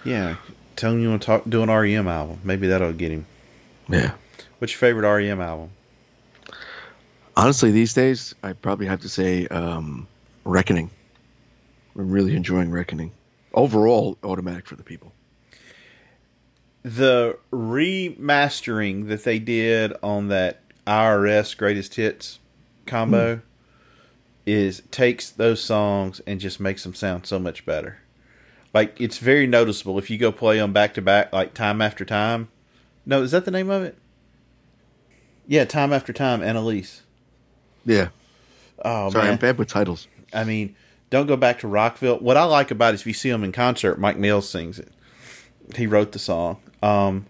Yeah, 0.05 0.37
tell 0.75 0.93
him 0.93 1.01
you 1.01 1.09
want 1.09 1.21
to 1.21 1.25
talk, 1.25 1.43
do 1.47 1.63
an 1.63 1.69
REM 1.69 2.07
album. 2.07 2.39
Maybe 2.43 2.67
that'll 2.67 2.93
get 2.93 3.11
him. 3.11 3.25
Yeah. 3.89 4.13
What's 4.59 4.73
your 4.73 4.79
favorite 4.79 5.07
REM 5.07 5.41
album? 5.41 5.71
Honestly, 7.35 7.71
these 7.71 7.93
days 7.93 8.35
I 8.43 8.53
probably 8.53 8.85
have 8.85 9.01
to 9.01 9.09
say 9.09 9.47
um, 9.47 10.07
Reckoning. 10.45 10.89
I'm 11.95 12.11
really 12.11 12.35
enjoying 12.35 12.71
Reckoning. 12.71 13.11
Overall, 13.53 14.17
automatic 14.23 14.65
for 14.65 14.75
the 14.75 14.83
people 14.83 15.13
the 16.83 17.37
remastering 17.51 19.07
that 19.07 19.23
they 19.23 19.39
did 19.39 19.93
on 20.03 20.27
that 20.27 20.61
IRS 20.85 21.57
greatest 21.57 21.95
hits 21.95 22.39
combo 22.85 23.37
mm. 23.37 23.41
Is 24.45 24.83
takes 24.91 25.29
those 25.29 25.63
songs 25.63 26.19
and 26.27 26.39
just 26.39 26.59
makes 26.59 26.83
them 26.83 26.93
sound 26.93 27.25
so 27.25 27.39
much 27.39 27.65
better. 27.65 27.99
Like 28.73 28.99
it's 28.99 29.17
very 29.17 29.47
noticeable 29.47 29.97
if 29.97 30.09
you 30.09 30.17
go 30.17 30.31
play 30.31 30.57
them 30.57 30.73
back 30.73 30.93
to 30.95 31.01
back, 31.01 31.31
like 31.31 31.53
time 31.53 31.81
after 31.81 32.03
time. 32.03 32.49
No, 33.05 33.21
is 33.21 33.31
that 33.31 33.45
the 33.45 33.51
name 33.51 33.69
of 33.69 33.83
it? 33.83 33.97
Yeah, 35.47 35.65
time 35.65 35.93
after 35.93 36.11
time, 36.11 36.41
Annelise. 36.41 37.03
Yeah. 37.85 38.09
Oh 38.83 39.09
Sorry, 39.11 39.25
man, 39.25 39.33
I'm 39.33 39.39
bad 39.39 39.57
with 39.57 39.69
titles. 39.69 40.07
I 40.33 40.43
mean, 40.43 40.75
don't 41.09 41.27
go 41.27 41.37
back 41.37 41.59
to 41.59 41.67
Rockville. 41.67 42.19
What 42.19 42.37
I 42.37 42.43
like 42.43 42.71
about 42.71 42.93
it 42.93 42.95
is 42.95 43.01
if 43.01 43.07
you 43.07 43.13
see 43.13 43.29
them 43.29 43.43
in 43.43 43.51
concert, 43.51 43.99
Mike 43.99 44.17
Mills 44.17 44.49
sings 44.49 44.79
it. 44.79 44.91
He 45.75 45.87
wrote 45.87 46.11
the 46.11 46.19
song. 46.19 46.57
Um, 46.81 47.27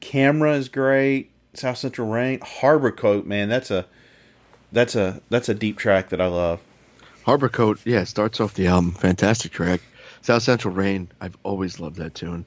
Camera 0.00 0.54
is 0.54 0.68
great. 0.68 1.30
South 1.54 1.76
Central 1.78 2.08
Rain, 2.08 2.40
Harbor 2.40 2.90
Coat, 2.90 3.26
man, 3.26 3.48
that's 3.48 3.70
a 3.70 3.86
that's 4.72 4.96
a 4.96 5.20
that's 5.28 5.48
a 5.48 5.54
deep 5.54 5.78
track 5.78 6.08
that 6.10 6.20
I 6.20 6.26
love. 6.26 6.60
Harbor 7.24 7.48
Coat, 7.48 7.78
yeah, 7.84 8.04
starts 8.04 8.40
off 8.40 8.54
the 8.54 8.66
album, 8.66 8.92
fantastic 8.92 9.52
track. 9.52 9.80
South 10.22 10.42
Central 10.42 10.74
Rain, 10.74 11.08
I've 11.20 11.36
always 11.42 11.78
loved 11.78 11.96
that 11.96 12.14
tune. 12.14 12.46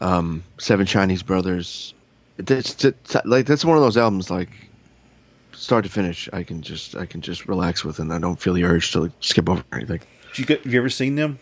Um, 0.00 0.42
Seven 0.58 0.86
Chinese 0.86 1.22
Brothers, 1.22 1.94
it's, 2.38 2.84
it's, 2.84 3.16
like 3.24 3.46
that's 3.46 3.64
one 3.64 3.76
of 3.76 3.82
those 3.82 3.96
albums 3.96 4.30
like 4.30 4.50
start 5.52 5.84
to 5.84 5.90
finish. 5.90 6.28
I 6.32 6.42
can 6.42 6.62
just 6.62 6.96
I 6.96 7.06
can 7.06 7.20
just 7.20 7.46
relax 7.46 7.84
with, 7.84 7.98
and 7.98 8.12
I 8.12 8.18
don't 8.18 8.40
feel 8.40 8.54
the 8.54 8.64
urge 8.64 8.92
to 8.92 9.02
like, 9.02 9.12
skip 9.20 9.48
over 9.48 9.64
anything. 9.72 10.00
Did 10.30 10.38
you 10.38 10.44
get, 10.44 10.64
have 10.64 10.72
you 10.72 10.78
ever 10.78 10.90
seen 10.90 11.14
them? 11.14 11.38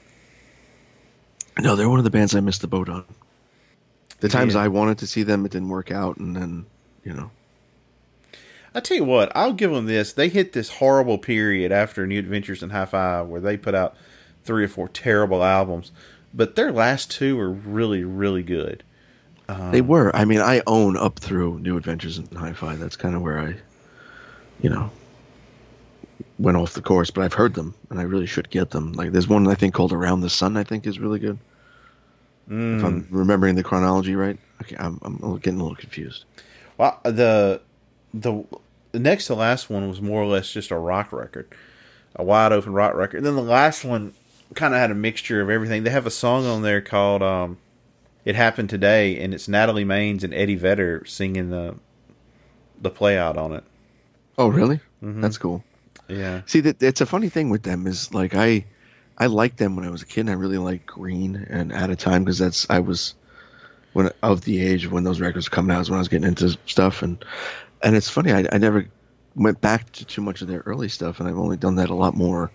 No, 1.58 1.76
they're 1.76 1.88
one 1.88 1.98
of 1.98 2.04
the 2.04 2.10
bands 2.10 2.34
I 2.34 2.40
missed 2.40 2.60
the 2.60 2.66
boat 2.66 2.88
on. 2.88 3.04
The 4.20 4.28
times 4.28 4.54
yeah. 4.54 4.62
I 4.62 4.68
wanted 4.68 4.98
to 4.98 5.06
see 5.06 5.22
them, 5.22 5.44
it 5.44 5.52
didn't 5.52 5.68
work 5.68 5.90
out, 5.90 6.18
and 6.18 6.36
then 6.36 6.66
you 7.04 7.12
know. 7.12 7.30
I 8.74 8.80
tell 8.80 8.96
you 8.96 9.04
what, 9.04 9.30
I'll 9.36 9.52
give 9.52 9.70
them 9.70 9.86
this. 9.86 10.12
They 10.12 10.28
hit 10.28 10.52
this 10.52 10.68
horrible 10.68 11.18
period 11.18 11.70
after 11.70 12.06
New 12.06 12.18
Adventures 12.18 12.62
in 12.62 12.70
Hi-Fi 12.70 13.22
where 13.22 13.40
they 13.40 13.56
put 13.56 13.74
out 13.74 13.96
three 14.44 14.64
or 14.64 14.68
four 14.68 14.88
terrible 14.88 15.44
albums, 15.44 15.92
but 16.32 16.56
their 16.56 16.72
last 16.72 17.10
two 17.10 17.36
were 17.36 17.50
really, 17.50 18.02
really 18.02 18.42
good. 18.42 18.82
Um, 19.48 19.70
they 19.70 19.80
were. 19.80 20.14
I 20.14 20.24
mean, 20.24 20.40
I 20.40 20.62
own 20.66 20.96
up 20.96 21.18
through 21.18 21.60
New 21.60 21.76
Adventures 21.76 22.18
in 22.18 22.26
Hi-Fi. 22.34 22.76
That's 22.76 22.96
kind 22.96 23.14
of 23.14 23.22
where 23.22 23.38
I, 23.38 23.54
you 24.60 24.70
know, 24.70 24.90
went 26.38 26.56
off 26.56 26.72
the 26.72 26.82
course. 26.82 27.10
But 27.10 27.24
I've 27.24 27.34
heard 27.34 27.54
them, 27.54 27.74
and 27.90 28.00
I 28.00 28.04
really 28.04 28.26
should 28.26 28.50
get 28.50 28.70
them. 28.70 28.92
Like, 28.94 29.12
there's 29.12 29.28
one 29.28 29.46
I 29.46 29.54
think 29.54 29.74
called 29.74 29.92
Around 29.92 30.22
the 30.22 30.30
Sun. 30.30 30.56
I 30.56 30.64
think 30.64 30.86
is 30.86 30.98
really 30.98 31.18
good. 31.18 31.38
Mm. 32.48 32.78
If 32.78 32.84
I'm 32.84 33.02
mm. 33.02 33.06
remembering 33.10 33.54
the 33.54 33.62
chronology 33.62 34.16
right, 34.16 34.38
okay, 34.62 34.76
I'm, 34.78 34.98
I'm 35.02 35.38
getting 35.38 35.60
a 35.60 35.62
little 35.62 35.76
confused. 35.76 36.24
Well, 36.78 36.98
the 37.04 37.60
the 38.14 38.44
the 38.92 38.98
next 39.00 39.26
to 39.26 39.34
last 39.34 39.68
one 39.68 39.88
was 39.88 40.00
more 40.00 40.22
or 40.22 40.26
less 40.26 40.50
just 40.52 40.70
a 40.70 40.76
rock 40.76 41.12
record, 41.12 41.48
a 42.14 42.22
wide 42.22 42.52
open 42.52 42.72
rock 42.72 42.94
record. 42.94 43.18
And 43.18 43.26
then 43.26 43.34
the 43.34 43.42
last 43.42 43.84
one 43.84 44.14
kind 44.54 44.72
of 44.72 44.80
had 44.80 44.90
a 44.90 44.94
mixture 44.94 45.40
of 45.40 45.50
everything. 45.50 45.82
They 45.82 45.90
have 45.90 46.06
a 46.06 46.10
song 46.10 46.46
on 46.46 46.62
there 46.62 46.80
called 46.80 47.22
um, 47.22 47.58
"It 48.24 48.36
Happened 48.36 48.70
Today," 48.70 49.20
and 49.20 49.34
it's 49.34 49.48
Natalie 49.48 49.84
Maines 49.84 50.22
and 50.22 50.32
Eddie 50.32 50.54
Vedder 50.54 51.04
singing 51.06 51.50
the 51.50 51.74
the 52.80 52.90
play 52.90 53.18
out 53.18 53.36
on 53.36 53.52
it. 53.52 53.64
Oh, 54.38 54.48
really? 54.48 54.76
Mm-hmm. 55.02 55.20
That's 55.20 55.38
cool. 55.38 55.64
Yeah. 56.08 56.42
See, 56.46 56.60
that 56.60 56.82
it's 56.82 57.00
a 57.00 57.06
funny 57.06 57.28
thing 57.28 57.50
with 57.50 57.62
them 57.62 57.86
is 57.86 58.12
like 58.12 58.34
I, 58.34 58.64
I 59.16 59.26
liked 59.26 59.58
them 59.58 59.76
when 59.76 59.84
I 59.84 59.90
was 59.90 60.02
a 60.02 60.06
kid. 60.06 60.20
and 60.20 60.30
I 60.30 60.34
really 60.34 60.58
liked 60.58 60.86
Green 60.86 61.36
and 61.48 61.72
Out 61.72 61.90
of 61.90 61.98
Time 61.98 62.24
because 62.24 62.38
that's 62.38 62.68
I 62.68 62.80
was 62.80 63.14
when 63.92 64.10
of 64.22 64.42
the 64.42 64.64
age 64.64 64.88
when 64.88 65.04
those 65.04 65.20
records 65.20 65.48
were 65.48 65.54
coming 65.54 65.74
out 65.74 65.78
was 65.78 65.90
when 65.90 65.98
I 65.98 66.00
was 66.00 66.08
getting 66.08 66.28
into 66.28 66.56
stuff 66.66 67.02
and 67.02 67.24
and 67.84 67.94
it's 67.94 68.08
funny 68.08 68.32
I, 68.32 68.46
I 68.50 68.58
never 68.58 68.88
went 69.36 69.60
back 69.60 69.92
to 69.92 70.04
too 70.04 70.22
much 70.22 70.42
of 70.42 70.48
their 70.48 70.60
early 70.66 70.88
stuff 70.88 71.20
and 71.20 71.28
I've 71.28 71.38
only 71.38 71.56
done 71.56 71.76
that 71.76 71.90
a 71.90 71.94
lot 71.94 72.14
more 72.16 72.50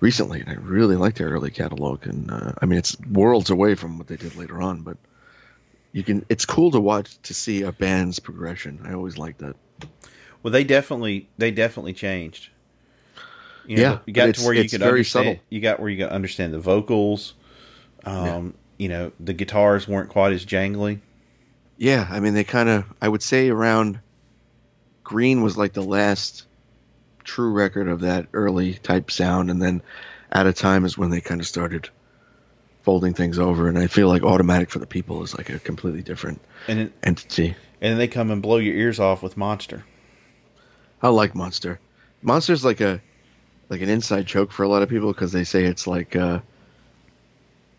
recently 0.00 0.40
and 0.40 0.48
I 0.48 0.54
really 0.54 0.96
like 0.96 1.14
their 1.16 1.28
early 1.30 1.50
catalog 1.50 2.06
and 2.06 2.30
uh, 2.30 2.52
I 2.60 2.66
mean 2.66 2.78
it's 2.78 2.98
worlds 3.00 3.50
away 3.50 3.74
from 3.74 3.98
what 3.98 4.06
they 4.08 4.16
did 4.16 4.34
later 4.36 4.60
on 4.62 4.80
but 4.82 4.96
you 5.92 6.02
can 6.04 6.24
it's 6.28 6.44
cool 6.44 6.70
to 6.70 6.80
watch 6.80 7.20
to 7.22 7.34
see 7.34 7.62
a 7.62 7.72
band's 7.72 8.20
progression. 8.20 8.80
I 8.84 8.92
always 8.94 9.18
like 9.18 9.38
that. 9.38 9.56
Well, 10.42 10.52
they 10.52 10.62
definitely 10.62 11.28
they 11.36 11.50
definitely 11.50 11.94
changed. 11.94 12.50
You 13.66 13.76
know, 13.76 13.82
Yeah, 13.82 13.98
you 14.06 14.12
got 14.12 14.34
to 14.34 14.44
where 14.44 14.54
you 14.54 14.68
could 14.68 14.82
understand. 14.82 15.26
subtle. 15.26 15.42
You 15.50 15.60
got 15.60 15.80
where 15.80 15.90
you 15.90 16.04
could 16.04 16.12
understand 16.12 16.54
the 16.54 16.60
vocals. 16.60 17.34
Um, 18.04 18.54
You 18.78 18.88
know, 18.88 19.12
the 19.18 19.34
guitars 19.34 19.88
weren't 19.88 20.08
quite 20.08 20.32
as 20.32 20.46
jangly. 20.46 21.00
Yeah, 21.76 22.06
I 22.08 22.20
mean 22.20 22.34
they 22.34 22.44
kind 22.44 22.68
of 22.68 22.84
I 23.02 23.08
would 23.08 23.22
say 23.22 23.48
around 23.48 23.98
Green 25.10 25.42
was 25.42 25.56
like 25.58 25.72
the 25.72 25.82
last 25.82 26.44
true 27.24 27.50
record 27.50 27.88
of 27.88 28.02
that 28.02 28.28
early 28.32 28.74
type 28.74 29.10
sound 29.10 29.50
and 29.50 29.60
then 29.60 29.82
Out 30.32 30.46
of 30.46 30.54
Time 30.54 30.84
is 30.84 30.96
when 30.96 31.10
they 31.10 31.20
kind 31.20 31.40
of 31.40 31.48
started 31.48 31.88
folding 32.84 33.12
things 33.12 33.36
over 33.36 33.66
and 33.66 33.76
I 33.76 33.88
feel 33.88 34.06
like 34.06 34.22
Automatic 34.22 34.70
for 34.70 34.78
the 34.78 34.86
People 34.86 35.24
is 35.24 35.36
like 35.36 35.50
a 35.50 35.58
completely 35.58 36.02
different 36.02 36.40
And 36.68 36.78
then, 36.78 36.92
entity. 37.02 37.56
and 37.80 37.90
then 37.90 37.98
they 37.98 38.06
come 38.06 38.30
and 38.30 38.40
blow 38.40 38.58
your 38.58 38.76
ears 38.76 39.00
off 39.00 39.20
with 39.20 39.36
Monster. 39.36 39.84
I 41.02 41.08
like 41.08 41.34
Monster. 41.34 41.80
Monster's 42.22 42.64
like 42.64 42.80
a 42.80 43.02
like 43.68 43.80
an 43.80 43.88
inside 43.88 44.26
joke 44.26 44.52
for 44.52 44.62
a 44.62 44.68
lot 44.68 44.82
of 44.82 44.88
people 44.88 45.12
because 45.12 45.32
they 45.32 45.42
say 45.44 45.64
it's 45.64 45.88
like 45.88 46.14
uh 46.14 46.38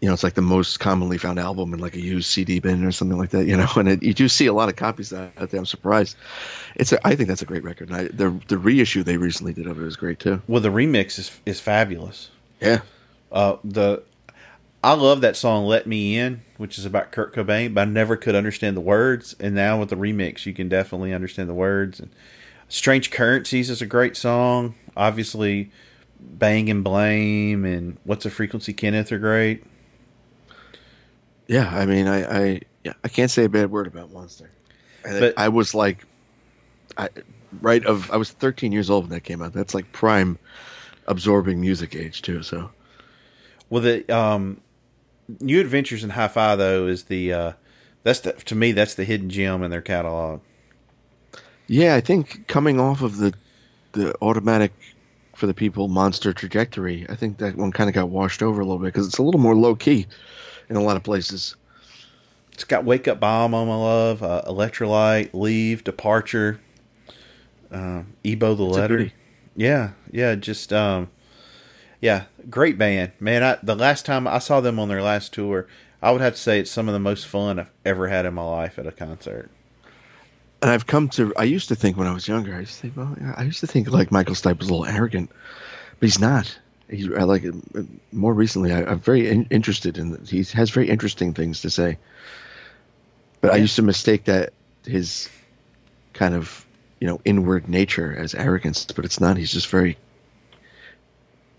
you 0.02 0.08
know 0.08 0.14
it's 0.14 0.24
like 0.24 0.34
the 0.34 0.42
most 0.42 0.80
commonly 0.80 1.20
found 1.20 1.40
album 1.40 1.74
in 1.74 1.80
like 1.80 1.96
a 1.96 2.02
used 2.02 2.30
CD 2.30 2.60
bin 2.60 2.84
or 2.84 2.92
something 2.92 3.18
like 3.20 3.30
that. 3.30 3.46
You 3.46 3.56
know, 3.56 3.68
and 3.76 3.88
it, 3.88 4.04
you 4.04 4.14
do 4.14 4.28
see 4.28 4.48
a 4.48 4.54
lot 4.54 4.68
of 4.68 4.76
copies 4.76 5.14
out 5.14 5.36
there. 5.36 5.60
I'm 5.60 5.66
surprised. 5.66 6.18
It's 6.76 6.92
a, 6.92 7.08
I 7.08 7.16
think 7.16 7.30
that's 7.30 7.44
a 7.44 7.46
great 7.46 7.64
record. 7.64 7.90
And 7.90 7.98
I, 7.98 8.04
the 8.08 8.38
the 8.48 8.58
reissue 8.58 9.04
they 9.04 9.18
recently 9.18 9.54
did 9.54 9.68
of 9.68 9.80
it 9.80 9.86
is 9.86 9.96
great 9.96 10.20
too. 10.20 10.42
Well, 10.48 10.60
the 10.62 10.70
remix 10.70 11.20
is 11.20 11.40
is 11.46 11.60
fabulous. 11.60 12.30
Yeah, 12.60 12.82
Uh, 13.32 13.58
the 13.64 14.04
I 14.84 14.94
love 14.94 15.22
that 15.22 15.38
song 15.38 15.66
"Let 15.66 15.86
Me 15.86 16.18
In," 16.18 16.42
which 16.58 16.80
is 16.80 16.86
about 16.86 17.12
Kurt 17.12 17.36
Cobain, 17.36 17.76
but 17.76 17.82
I 17.82 17.92
never 17.92 18.18
could 18.18 18.34
understand 18.34 18.76
the 18.76 18.82
words. 18.82 19.36
And 19.40 19.54
now 19.54 19.80
with 19.80 19.90
the 19.90 19.96
remix, 19.96 20.48
you 20.48 20.54
can 20.54 20.68
definitely 20.68 21.14
understand 21.14 21.48
the 21.48 21.54
words. 21.54 22.00
And 22.00 22.10
"Strange 22.68 23.12
Currencies" 23.12 23.70
is 23.70 23.82
a 23.84 23.86
great 23.86 24.18
song. 24.18 24.74
Obviously, 24.98 25.70
"Bang 26.20 26.70
and 26.72 26.84
Blame" 26.84 27.66
and 27.66 27.98
"What's 28.04 28.26
a 28.26 28.32
Frequency, 28.32 28.74
Kenneth" 28.74 29.12
are 29.12 29.20
great. 29.20 29.64
Yeah. 31.52 31.70
I 31.70 31.86
mean, 31.86 32.08
I 32.08 32.24
I 32.24 32.62
yeah, 32.84 32.94
I 33.04 33.10
can't 33.10 33.30
say 33.30 33.44
a 33.44 33.50
bad 33.50 33.70
word 33.70 33.88
about 33.88 34.12
Monster. 34.12 34.50
And 35.04 35.20
But- 35.20 35.34
I 35.38 35.50
was 35.50 35.76
like, 35.76 36.06
I 36.98 37.10
right 37.62 37.86
of 37.86 38.10
I 38.10 38.18
was 38.18 38.32
13 38.32 38.72
years 38.72 38.90
old 38.90 39.04
when 39.04 39.12
that 39.12 39.26
came 39.26 39.42
out. 39.42 39.52
That's 39.52 39.74
like 39.74 39.92
prime 39.92 40.40
absorbing 41.08 41.60
music 41.60 41.96
age 41.96 42.22
too. 42.22 42.42
So. 42.42 42.72
Well, 43.70 43.82
the 43.82 44.10
um, 44.10 44.62
"New 45.40 45.60
Adventures 45.60 46.04
in 46.04 46.10
Hi-Fi" 46.12 46.56
though 46.56 46.88
is 46.88 47.04
the 47.04 47.34
uh, 47.34 47.52
that's 48.04 48.22
the 48.22 48.34
to 48.34 48.56
me 48.56 48.72
that's 48.72 48.96
the 48.96 49.04
hidden 49.04 49.30
gem 49.30 49.62
in 49.64 49.72
their 49.72 49.82
catalog. 49.82 50.40
Yeah, 51.68 51.96
I 51.96 52.02
think 52.02 52.48
coming 52.48 52.80
off 52.80 53.02
of 53.02 53.18
the 53.18 53.34
the 53.92 54.16
automatic 54.22 54.72
for 55.36 55.48
the 55.48 55.54
people 55.54 55.88
monster 55.88 56.34
trajectory, 56.34 57.06
I 57.10 57.16
think 57.16 57.40
that 57.40 57.56
one 57.56 57.72
kind 57.72 57.90
of 57.90 57.94
got 57.94 58.10
washed 58.10 58.42
over 58.44 58.62
a 58.62 58.66
little 58.66 58.80
bit 58.80 58.88
because 58.88 59.08
it's 59.08 59.18
a 59.18 59.24
little 59.24 59.40
more 59.40 59.56
low 59.56 59.76
key 59.76 60.08
in 60.72 60.78
a 60.78 60.82
lot 60.82 60.96
of 60.96 61.04
places. 61.04 61.56
It's 62.54 62.64
got 62.64 62.86
"Wake 62.86 63.08
Up 63.08 63.20
Bomb" 63.20 63.54
on 63.54 63.68
my 63.68 63.76
love, 63.76 64.24
uh, 64.24 64.42
"Electrolyte," 64.48 65.34
"Leave," 65.34 65.84
"Departure," 65.84 66.60
uh, 67.72 68.04
"E-Bow 68.24 68.56
the 68.56 68.66
It's 68.66 68.78
Letter." 68.78 69.12
Yeah, 69.56 69.92
yeah, 70.12 70.36
just 70.36 70.72
um, 70.72 71.10
yeah, 72.00 72.24
great 72.50 72.78
band, 72.78 73.12
man. 73.20 73.44
I, 73.44 73.58
the 73.62 73.76
last 73.76 74.06
time 74.06 74.28
I 74.28 74.40
saw 74.40 74.62
them 74.62 74.80
on 74.80 74.88
their 74.88 75.04
last 75.04 75.34
tour, 75.34 75.68
I 76.02 76.12
would 76.12 76.22
have 76.22 76.36
to 76.36 76.40
say 76.40 76.60
it's 76.60 76.72
some 76.72 76.88
of 76.88 76.94
the 76.94 77.00
most 77.00 77.28
fun 77.28 77.60
I've 77.60 77.70
ever 77.86 78.08
had 78.08 78.26
in 78.26 78.34
my 78.34 78.44
life 78.44 78.80
at 78.80 78.88
a 78.88 78.92
concert. 78.92 79.52
And 80.62 80.72
I've 80.72 80.88
come 80.88 81.10
to 81.10 81.34
I 81.38 81.44
used 81.44 81.68
to 81.70 81.76
think 81.76 81.98
when 81.98 82.08
I 82.08 82.14
was 82.14 82.28
younger, 82.28 82.56
I 82.56 82.62
used 82.62 82.76
to 82.76 82.82
think, 82.82 82.98
well, 82.98 83.16
I 83.36 83.44
used 83.44 83.60
to 83.60 83.68
think 83.68 83.90
like 83.90 84.12
Michael 84.12 84.36
Stipe 84.36 84.60
was 84.60 84.70
a 84.70 84.74
little 84.74 84.86
arrogant, 84.86 85.30
but 86.00 86.08
he's 86.08 86.20
not. 86.20 86.58
He's 86.92 87.08
I 87.12 87.24
like 87.24 87.44
it 87.44 87.56
more 88.12 88.34
recently. 88.34 88.74
I, 88.74 88.84
I'm 88.84 89.00
very 89.00 89.30
in, 89.30 89.48
interested 89.50 89.98
in. 89.98 90.24
He 90.26 90.44
has 90.54 90.70
very 90.70 90.90
interesting 90.90 91.34
things 91.34 91.62
to 91.62 91.70
say. 91.70 91.98
But 93.40 93.52
I 93.54 93.56
used 93.56 93.78
to 93.78 93.82
mistake 93.82 94.26
that 94.26 94.54
his 94.86 95.30
kind 96.14 96.36
of 96.36 96.66
you 97.00 97.08
know 97.08 97.22
inward 97.26 97.68
nature 97.70 98.14
as 98.16 98.36
arrogance, 98.36 98.86
but 98.86 99.06
it's 99.06 99.20
not. 99.22 99.38
He's 99.38 99.52
just 99.54 99.68
very 99.68 99.98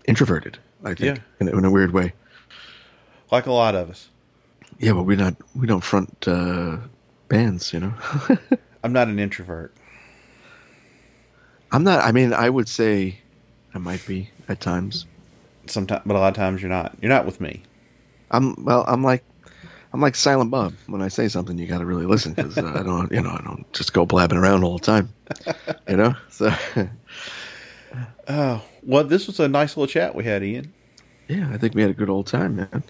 introverted. 0.05 0.57
I 0.83 0.93
think 0.93 1.17
Yeah. 1.17 1.23
in, 1.39 1.47
in 1.47 1.65
a 1.65 1.71
weird 1.71 1.91
way. 1.91 2.13
Like 3.31 3.47
a 3.47 3.51
lot 3.51 3.73
of 3.73 3.89
us. 3.89 4.07
Yeah, 4.77 4.93
but 4.93 5.03
we 5.03 5.15
not 5.15 5.35
we 5.55 5.65
don't 5.65 5.83
front 5.83 6.27
uh, 6.27 6.77
bands, 7.27 7.73
you 7.73 7.79
know. 7.79 7.93
I'm 8.83 8.93
not 8.93 9.07
an 9.07 9.17
introvert. 9.17 9.73
I'm 11.71 11.83
not. 11.83 12.03
I 12.03 12.11
mean, 12.11 12.33
I 12.33 12.49
would 12.49 12.67
say 12.69 13.17
I 13.73 13.79
might 13.79 14.05
be 14.05 14.29
at 14.47 14.59
times. 14.61 15.05
Sometimes, 15.65 16.01
but 16.05 16.15
a 16.15 16.19
lot 16.19 16.29
of 16.29 16.35
times 16.35 16.61
you're 16.61 16.69
not. 16.69 16.95
You're 17.01 17.09
not 17.11 17.25
with 17.25 17.39
me. 17.41 17.63
I'm 18.31 18.55
well. 18.65 18.83
I'm 18.87 19.03
like 19.03 19.23
I'm 19.93 20.01
like 20.01 20.15
Silent 20.15 20.49
Bob. 20.49 20.73
When 20.87 21.01
I 21.01 21.07
say 21.07 21.27
something, 21.27 21.57
you 21.57 21.67
got 21.67 21.77
to 21.77 21.85
really 21.85 22.05
listen 22.07 22.33
because 22.33 22.57
uh, 22.57 22.73
I 22.75 22.81
don't, 22.81 23.11
you 23.11 23.21
know, 23.21 23.29
I 23.29 23.41
don't 23.43 23.71
just 23.73 23.93
go 23.93 24.05
blabbing 24.05 24.37
around 24.39 24.63
all 24.63 24.77
the 24.77 24.85
time. 24.85 25.13
You 25.87 25.97
know. 25.97 26.15
So 26.29 26.51
Oh, 28.27 28.63
well, 28.81 29.03
this 29.03 29.27
was 29.27 29.39
a 29.39 29.47
nice 29.47 29.75
little 29.77 29.87
chat 29.91 30.15
we 30.15 30.23
had, 30.23 30.43
Ian. 30.43 30.73
yeah, 31.27 31.49
I 31.51 31.57
think 31.57 31.75
we 31.75 31.81
had 31.81 31.91
a 31.91 31.93
good 31.95 32.09
old 32.09 32.25
time, 32.27 32.55
man. 32.55 32.83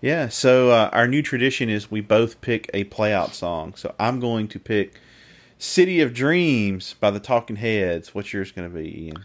Yeah, 0.00 0.28
so 0.28 0.70
uh, 0.70 0.90
our 0.92 1.08
new 1.08 1.22
tradition 1.22 1.68
is 1.68 1.90
we 1.90 2.00
both 2.00 2.40
pick 2.40 2.70
a 2.72 2.84
playout 2.84 3.32
song. 3.32 3.74
So 3.74 3.94
I'm 3.98 4.20
going 4.20 4.46
to 4.48 4.60
pick 4.60 5.00
City 5.58 6.00
of 6.00 6.14
Dreams 6.14 6.94
by 7.00 7.10
the 7.10 7.18
Talking 7.18 7.56
Heads. 7.56 8.14
What's 8.14 8.32
yours 8.32 8.52
going 8.52 8.70
to 8.70 8.74
be, 8.74 9.06
Ian? 9.06 9.24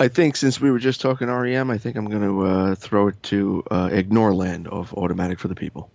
I 0.00 0.08
think 0.08 0.34
since 0.34 0.58
we 0.58 0.70
were 0.70 0.78
just 0.78 1.02
talking 1.02 1.28
REM, 1.28 1.70
I 1.70 1.76
think 1.76 1.94
I'm 1.94 2.06
going 2.06 2.22
to 2.22 2.46
uh, 2.46 2.74
throw 2.74 3.08
it 3.08 3.22
to 3.24 3.62
uh, 3.70 3.90
Ignoreland 3.90 4.66
of 4.66 4.94
Automatic 4.94 5.38
for 5.38 5.48
the 5.48 5.54
People. 5.54 5.90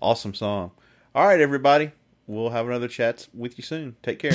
Awesome 0.00 0.32
song. 0.32 0.70
All 1.14 1.26
right, 1.26 1.38
everybody. 1.38 1.92
We'll 2.26 2.48
have 2.48 2.66
another 2.66 2.88
chat 2.88 3.28
with 3.34 3.58
you 3.58 3.62
soon. 3.62 3.96
Take 4.02 4.20
care. 4.20 4.32